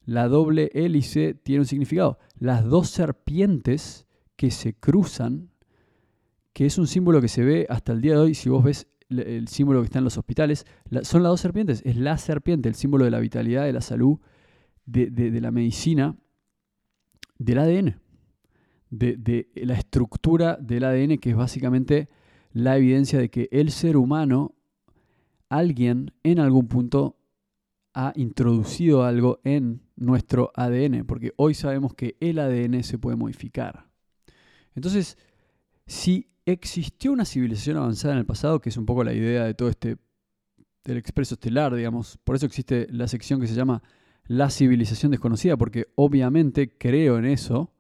la 0.09 0.27
doble 0.27 0.71
hélice 0.73 1.35
tiene 1.35 1.59
un 1.59 1.67
significado. 1.67 2.17
Las 2.39 2.65
dos 2.65 2.89
serpientes 2.89 4.07
que 4.37 4.49
se 4.49 4.73
cruzan, 4.73 5.51
que 6.51 6.65
es 6.65 6.79
un 6.79 6.87
símbolo 6.87 7.21
que 7.21 7.27
se 7.27 7.43
ve 7.43 7.67
hasta 7.69 7.91
el 7.91 8.01
día 8.01 8.13
de 8.13 8.21
hoy, 8.21 8.33
si 8.33 8.49
vos 8.49 8.63
ves 8.63 8.87
el 9.09 9.47
símbolo 9.47 9.81
que 9.81 9.85
está 9.85 9.99
en 9.99 10.03
los 10.03 10.17
hospitales, 10.17 10.65
son 11.01 11.23
las 11.23 11.31
dos 11.31 11.41
serpientes, 11.41 11.81
es 11.85 11.97
la 11.97 12.17
serpiente, 12.17 12.69
el 12.69 12.75
símbolo 12.75 13.05
de 13.05 13.11
la 13.11 13.19
vitalidad, 13.19 13.65
de 13.65 13.73
la 13.73 13.81
salud, 13.81 14.19
de, 14.85 15.41
la 15.41 15.51
medicina, 15.51 16.15
del 17.37 17.59
ADN, 17.59 17.99
de, 18.89 19.17
de 19.17 19.49
la 19.55 19.75
estructura 19.75 20.57
del 20.57 20.83
ADN, 20.83 21.17
que 21.17 21.31
es 21.31 21.35
básicamente 21.35 22.09
la 22.51 22.77
evidencia 22.77 23.19
de 23.19 23.29
que 23.29 23.49
el 23.51 23.71
ser 23.71 23.97
humano, 23.97 24.55
alguien 25.49 26.11
en 26.23 26.39
algún 26.39 26.67
punto 26.67 27.17
ha 27.93 28.13
introducido 28.15 29.03
algo 29.03 29.39
en 29.43 29.81
nuestro 29.95 30.51
ADN, 30.55 31.05
porque 31.05 31.33
hoy 31.37 31.53
sabemos 31.53 31.93
que 31.93 32.15
el 32.19 32.39
ADN 32.39 32.83
se 32.83 32.97
puede 32.97 33.17
modificar. 33.17 33.87
Entonces, 34.75 35.17
si 35.85 36.29
existió 36.51 37.11
una 37.11 37.25
civilización 37.25 37.77
avanzada 37.77 38.13
en 38.13 38.19
el 38.19 38.25
pasado, 38.25 38.59
que 38.59 38.69
es 38.69 38.77
un 38.77 38.85
poco 38.85 39.03
la 39.03 39.13
idea 39.13 39.45
de 39.45 39.53
todo 39.53 39.69
este, 39.69 39.97
del 40.83 40.97
expreso 40.97 41.35
estelar, 41.35 41.75
digamos, 41.75 42.17
por 42.23 42.35
eso 42.35 42.45
existe 42.45 42.87
la 42.91 43.07
sección 43.07 43.39
que 43.39 43.47
se 43.47 43.55
llama 43.55 43.83
la 44.25 44.49
civilización 44.49 45.11
desconocida, 45.11 45.57
porque 45.57 45.87
obviamente 45.95 46.77
creo 46.77 47.17
en 47.17 47.25
eso, 47.25 47.73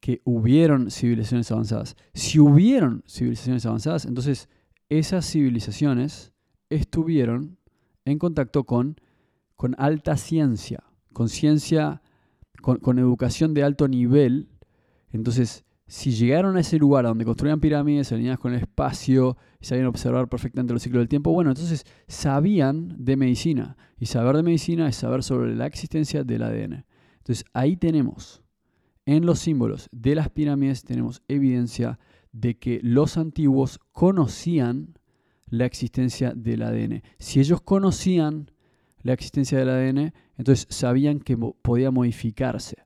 que 0.00 0.20
hubieron 0.24 0.90
civilizaciones 0.90 1.50
avanzadas. 1.52 1.96
Si 2.12 2.40
hubieron 2.40 3.04
civilizaciones 3.06 3.64
avanzadas, 3.66 4.04
entonces 4.04 4.48
esas 4.88 5.24
civilizaciones 5.30 6.32
estuvieron 6.70 7.56
en 8.04 8.18
contacto 8.18 8.64
con, 8.64 9.00
con 9.54 9.76
alta 9.78 10.16
ciencia, 10.16 10.82
con 11.12 11.28
ciencia, 11.28 12.02
con, 12.60 12.78
con 12.78 12.98
educación 12.98 13.54
de 13.54 13.62
alto 13.62 13.86
nivel. 13.86 14.48
Entonces, 15.12 15.64
si 15.92 16.10
llegaron 16.10 16.56
a 16.56 16.60
ese 16.60 16.78
lugar 16.78 17.04
donde 17.04 17.26
construían 17.26 17.60
pirámides 17.60 18.10
alineadas 18.12 18.38
con 18.38 18.54
el 18.54 18.60
espacio 18.60 19.36
y 19.60 19.66
sabían 19.66 19.88
observar 19.88 20.26
perfectamente 20.26 20.72
los 20.72 20.82
ciclos 20.82 21.02
del 21.02 21.08
tiempo, 21.08 21.32
bueno, 21.32 21.50
entonces 21.50 21.84
sabían 22.08 22.96
de 22.96 23.14
medicina. 23.14 23.76
Y 23.98 24.06
saber 24.06 24.36
de 24.36 24.42
medicina 24.42 24.88
es 24.88 24.96
saber 24.96 25.22
sobre 25.22 25.54
la 25.54 25.66
existencia 25.66 26.24
del 26.24 26.44
ADN. 26.44 26.86
Entonces 27.18 27.44
ahí 27.52 27.76
tenemos, 27.76 28.42
en 29.04 29.26
los 29.26 29.40
símbolos 29.40 29.90
de 29.92 30.14
las 30.14 30.30
pirámides, 30.30 30.82
tenemos 30.82 31.20
evidencia 31.28 31.98
de 32.32 32.58
que 32.58 32.80
los 32.82 33.18
antiguos 33.18 33.78
conocían 33.92 34.98
la 35.50 35.66
existencia 35.66 36.32
del 36.34 36.62
ADN. 36.62 37.02
Si 37.18 37.38
ellos 37.38 37.60
conocían 37.60 38.50
la 39.02 39.12
existencia 39.12 39.58
del 39.58 39.68
ADN, 39.68 40.14
entonces 40.38 40.66
sabían 40.70 41.20
que 41.20 41.36
podía 41.36 41.90
modificarse. 41.90 42.76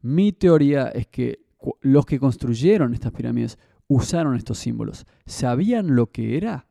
Mi 0.00 0.32
teoría 0.32 0.88
es 0.88 1.06
que 1.06 1.44
los 1.80 2.06
que 2.06 2.18
construyeron 2.18 2.94
estas 2.94 3.12
pirámides 3.12 3.58
usaron 3.88 4.36
estos 4.36 4.58
símbolos. 4.58 5.06
¿Sabían 5.26 5.94
lo 5.94 6.10
que 6.10 6.36
era? 6.36 6.66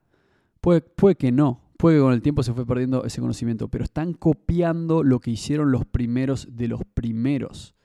Puede, 0.61 0.81
puede, 0.81 1.15
que 1.15 1.31
no, 1.31 1.61
puede 1.77 1.97
que 1.97 2.01
con 2.01 2.13
el 2.13 2.21
tiempo 2.21 2.43
se 2.43 2.53
fue 2.53 2.65
perdiendo 2.65 3.03
ese 3.05 3.21
conocimiento, 3.21 3.67
pero 3.67 3.83
están 3.83 4.13
copiando 4.13 5.03
lo 5.03 5.19
que 5.19 5.31
hicieron 5.31 5.71
los 5.71 5.85
primeros 5.85 6.55
de 6.55 6.67
los 6.67 6.81
primeros, 6.93 7.75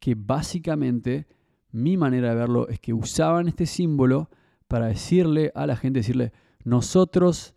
que 0.00 0.14
básicamente 0.14 1.26
mi 1.72 1.96
manera 1.96 2.30
de 2.30 2.36
verlo 2.36 2.68
es 2.68 2.78
que 2.78 2.94
usaban 2.94 3.48
este 3.48 3.66
símbolo 3.66 4.30
para 4.68 4.86
decirle 4.86 5.50
a 5.54 5.66
la 5.66 5.76
gente, 5.76 6.00
decirle, 6.00 6.32
nosotros 6.62 7.54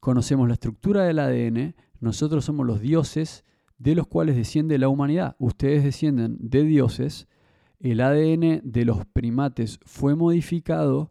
conocemos 0.00 0.48
la 0.48 0.54
estructura 0.54 1.04
del 1.04 1.18
ADN, 1.18 1.74
nosotros 2.00 2.44
somos 2.44 2.66
los 2.66 2.80
dioses 2.80 3.44
de 3.78 3.94
los 3.94 4.06
cuales 4.06 4.36
desciende 4.36 4.78
la 4.78 4.88
humanidad, 4.88 5.36
ustedes 5.38 5.84
descienden 5.84 6.36
de 6.40 6.64
dioses, 6.64 7.28
el 7.80 8.00
ADN 8.00 8.60
de 8.62 8.84
los 8.84 9.06
primates 9.06 9.80
fue 9.84 10.14
modificado 10.14 11.10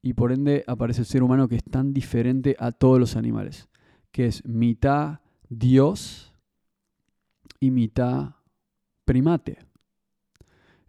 y 0.00 0.14
por 0.14 0.32
ende 0.32 0.64
aparece 0.66 1.00
el 1.00 1.06
ser 1.06 1.22
humano 1.22 1.48
que 1.48 1.56
es 1.56 1.64
tan 1.64 1.92
diferente 1.92 2.56
a 2.58 2.72
todos 2.72 3.00
los 3.00 3.16
animales, 3.16 3.68
que 4.12 4.26
es 4.26 4.44
mitad 4.46 5.20
Dios 5.48 6.32
y 7.58 7.70
mitad 7.70 8.36
primate. 9.04 9.58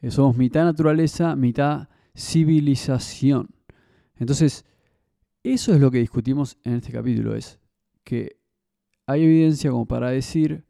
Eh, 0.02 0.12
somos 0.12 0.38
mitad 0.38 0.64
naturaleza, 0.64 1.36
mitad 1.36 1.90
civilización. 2.16 3.50
Entonces, 4.18 4.66
eso 5.44 5.74
es 5.74 5.80
lo 5.80 5.92
que 5.92 6.00
discutimos 6.00 6.58
en 6.64 6.74
este 6.74 6.92
capítulo, 6.92 7.36
es 7.36 7.60
que 8.04 8.40
hay 9.08 9.24
evidencia 9.24 9.72
como 9.72 9.86
para 9.86 10.10
decir 10.10 10.64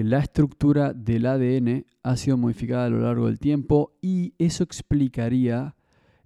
que 0.00 0.04
la 0.04 0.20
estructura 0.20 0.94
del 0.94 1.26
ADN 1.26 1.84
ha 2.02 2.16
sido 2.16 2.38
modificada 2.38 2.86
a 2.86 2.88
lo 2.88 3.00
largo 3.00 3.26
del 3.26 3.38
tiempo 3.38 3.98
y 4.00 4.32
eso 4.38 4.64
explicaría 4.64 5.76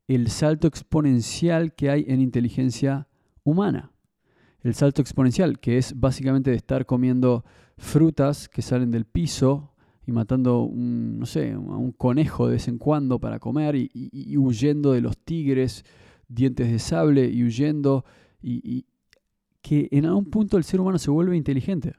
el 0.07 0.29
salto 0.29 0.69
exponencial 0.69 1.75
que 1.75 1.91
hay 1.91 2.05
en 2.07 2.21
inteligencia 2.21 3.09
humana. 3.43 3.91
El 4.61 4.77
salto 4.77 5.03
exponencial, 5.03 5.59
que 5.59 5.77
es 5.77 5.99
básicamente 5.99 6.53
de 6.53 6.57
estar 6.57 6.87
comiendo 6.87 7.45
frutas 7.77 8.49
que 8.49 8.63
salen 8.63 8.93
del 8.93 9.07
piso 9.07 9.73
y 10.07 10.13
matando 10.13 10.63
un, 10.63 11.19
no 11.19 11.27
sé, 11.27 11.51
a 11.51 11.59
un 11.59 11.91
conejo 11.91 12.47
de 12.47 12.53
vez 12.53 12.69
en 12.69 12.79
cuando 12.79 13.19
para 13.19 13.41
comer 13.41 13.75
y, 13.75 14.37
huyendo 14.37 14.93
de 14.93 15.01
los 15.01 15.19
tigres, 15.19 15.85
dientes 16.29 16.71
de 16.71 16.79
sable 16.79 17.29
y 17.29 17.43
huyendo, 17.43 18.05
y 18.41 18.87
que 19.63 19.89
en 19.91 20.07
algún 20.07 20.27
punto 20.27 20.59
el 20.59 20.63
ser 20.63 20.81
humano 20.81 20.99
se 20.99 21.11
vuelve 21.11 21.37
inteligente 21.37 21.95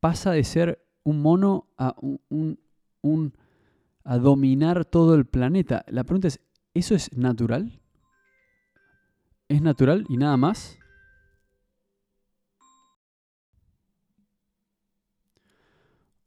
pasa 0.00 0.32
de 0.32 0.44
ser 0.44 0.84
un 1.02 1.22
mono 1.22 1.68
a, 1.76 1.94
un, 2.00 2.58
a 4.04 4.18
dominar 4.18 4.84
todo 4.84 5.14
el 5.14 5.26
planeta. 5.26 5.84
La 5.88 6.04
pregunta 6.04 6.28
es, 6.28 6.40
¿eso 6.74 6.94
es 6.94 7.16
natural? 7.16 7.80
¿Es 9.48 9.62
natural 9.62 10.04
y 10.08 10.16
nada 10.16 10.36
más? 10.36 10.78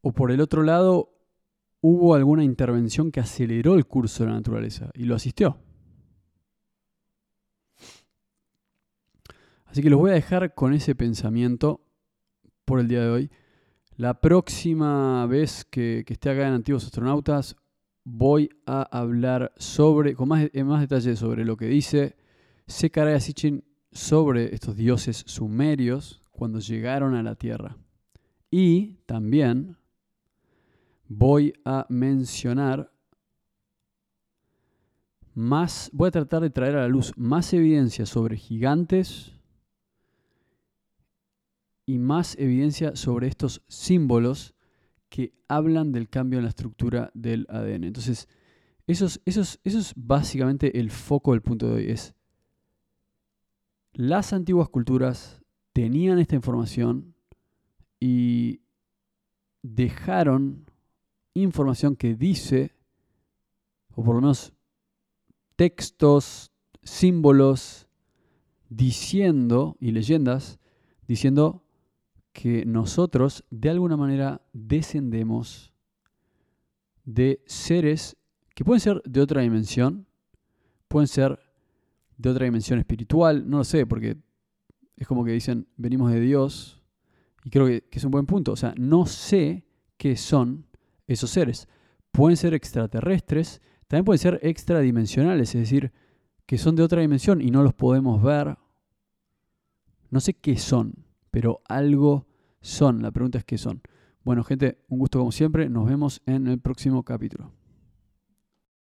O 0.00 0.12
por 0.12 0.32
el 0.32 0.40
otro 0.40 0.64
lado, 0.64 1.12
hubo 1.80 2.14
alguna 2.14 2.42
intervención 2.42 3.12
que 3.12 3.20
aceleró 3.20 3.76
el 3.76 3.86
curso 3.86 4.24
de 4.24 4.30
la 4.30 4.36
naturaleza 4.36 4.90
y 4.94 5.04
lo 5.04 5.14
asistió. 5.14 5.58
Así 9.66 9.80
que 9.80 9.88
los 9.88 9.98
voy 9.98 10.10
a 10.10 10.14
dejar 10.14 10.54
con 10.54 10.74
ese 10.74 10.94
pensamiento 10.94 11.80
por 12.64 12.78
el 12.80 12.88
día 12.88 13.00
de 13.00 13.10
hoy. 13.10 13.30
La 13.96 14.14
próxima 14.14 15.26
vez 15.26 15.66
que, 15.66 16.04
esté 16.08 16.30
acá 16.30 16.48
en 16.48 16.54
Antiguos 16.54 16.84
Astronautas 16.84 17.56
voy 18.04 18.48
a 18.64 18.82
hablar 18.82 19.52
sobre, 19.58 20.14
con 20.14 20.28
más, 20.28 20.48
en 20.54 20.66
más 20.66 20.80
detalle 20.80 21.14
sobre 21.14 21.44
lo 21.44 21.58
que 21.58 21.66
dice 21.66 22.16
Sekaraya 22.66 23.20
Sitchin 23.20 23.64
sobre 23.92 24.54
estos 24.54 24.76
dioses 24.76 25.24
sumerios 25.26 26.22
cuando 26.30 26.58
llegaron 26.58 27.14
a 27.14 27.22
la 27.22 27.34
Tierra. 27.34 27.76
Y 28.50 28.94
también 29.04 29.76
voy 31.06 31.52
a 31.66 31.84
mencionar 31.90 32.90
más, 35.34 35.90
voy 35.92 36.08
a 36.08 36.12
tratar 36.12 36.40
de 36.40 36.50
traer 36.50 36.76
a 36.76 36.82
la 36.82 36.88
luz 36.88 37.12
más 37.16 37.52
evidencia 37.52 38.06
sobre 38.06 38.38
gigantes 38.38 39.34
y 41.92 41.98
más 41.98 42.38
evidencia 42.38 42.96
sobre 42.96 43.28
estos 43.28 43.62
símbolos 43.68 44.54
que 45.10 45.34
hablan 45.46 45.92
del 45.92 46.08
cambio 46.08 46.38
en 46.38 46.44
la 46.44 46.48
estructura 46.48 47.10
del 47.12 47.46
ADN. 47.50 47.84
Entonces, 47.84 48.30
eso 48.86 49.06
es, 49.26 49.92
básicamente 49.94 50.80
el 50.80 50.90
foco 50.90 51.32
del 51.32 51.42
punto 51.42 51.68
de 51.68 51.74
hoy. 51.74 51.90
Es 51.90 52.14
las 53.92 54.32
antiguas 54.32 54.70
culturas 54.70 55.42
tenían 55.74 56.18
esta 56.18 56.34
información 56.34 57.14
y 58.00 58.62
dejaron 59.60 60.64
información 61.34 61.94
que 61.94 62.14
dice, 62.14 62.74
o 63.94 64.02
por 64.02 64.14
lo 64.14 64.22
menos 64.22 64.54
textos, 65.56 66.52
símbolos, 66.82 67.86
diciendo, 68.70 69.76
y 69.78 69.90
leyendas, 69.90 70.58
diciendo 71.06 71.61
que 72.32 72.64
nosotros 72.64 73.44
de 73.50 73.70
alguna 73.70 73.96
manera 73.96 74.40
descendemos 74.52 75.72
de 77.04 77.42
seres 77.46 78.16
que 78.54 78.64
pueden 78.64 78.80
ser 78.80 79.02
de 79.04 79.20
otra 79.20 79.42
dimensión, 79.42 80.06
pueden 80.88 81.08
ser 81.08 81.38
de 82.16 82.30
otra 82.30 82.44
dimensión 82.44 82.78
espiritual, 82.78 83.48
no 83.48 83.58
lo 83.58 83.64
sé, 83.64 83.86
porque 83.86 84.16
es 84.96 85.06
como 85.06 85.24
que 85.24 85.32
dicen, 85.32 85.66
venimos 85.76 86.12
de 86.12 86.20
Dios, 86.20 86.82
y 87.44 87.50
creo 87.50 87.66
que, 87.66 87.84
es 87.90 88.04
un 88.04 88.10
buen 88.10 88.26
punto, 88.26 88.52
o 88.52 88.56
sea, 88.56 88.74
no 88.76 89.06
sé 89.06 89.64
qué 89.96 90.16
son 90.16 90.66
esos 91.06 91.30
seres. 91.30 91.66
Pueden 92.12 92.36
ser 92.36 92.54
extraterrestres, 92.54 93.60
también 93.88 94.04
pueden 94.04 94.18
ser 94.18 94.38
extradimensionales, 94.42 95.54
es 95.54 95.62
decir, 95.62 95.92
que 96.46 96.58
son 96.58 96.76
de 96.76 96.82
otra 96.82 97.00
dimensión 97.00 97.40
y 97.40 97.50
no 97.50 97.62
los 97.62 97.74
podemos 97.74 98.22
ver. 98.22 98.56
No 100.10 100.20
sé 100.20 100.34
qué 100.34 100.56
son 100.56 100.94
pero 101.32 101.62
algo 101.64 102.26
son. 102.60 103.02
La 103.02 103.10
pregunta 103.10 103.38
es 103.38 103.44
qué 103.44 103.58
son. 103.58 103.80
Bueno, 104.22 104.44
gente, 104.44 104.78
un 104.86 105.00
gusto 105.00 105.18
como 105.18 105.32
siempre. 105.32 105.68
Nos 105.68 105.88
vemos 105.88 106.22
en 106.26 106.46
el 106.46 106.60
próximo 106.60 107.02
capítulo. 107.02 107.50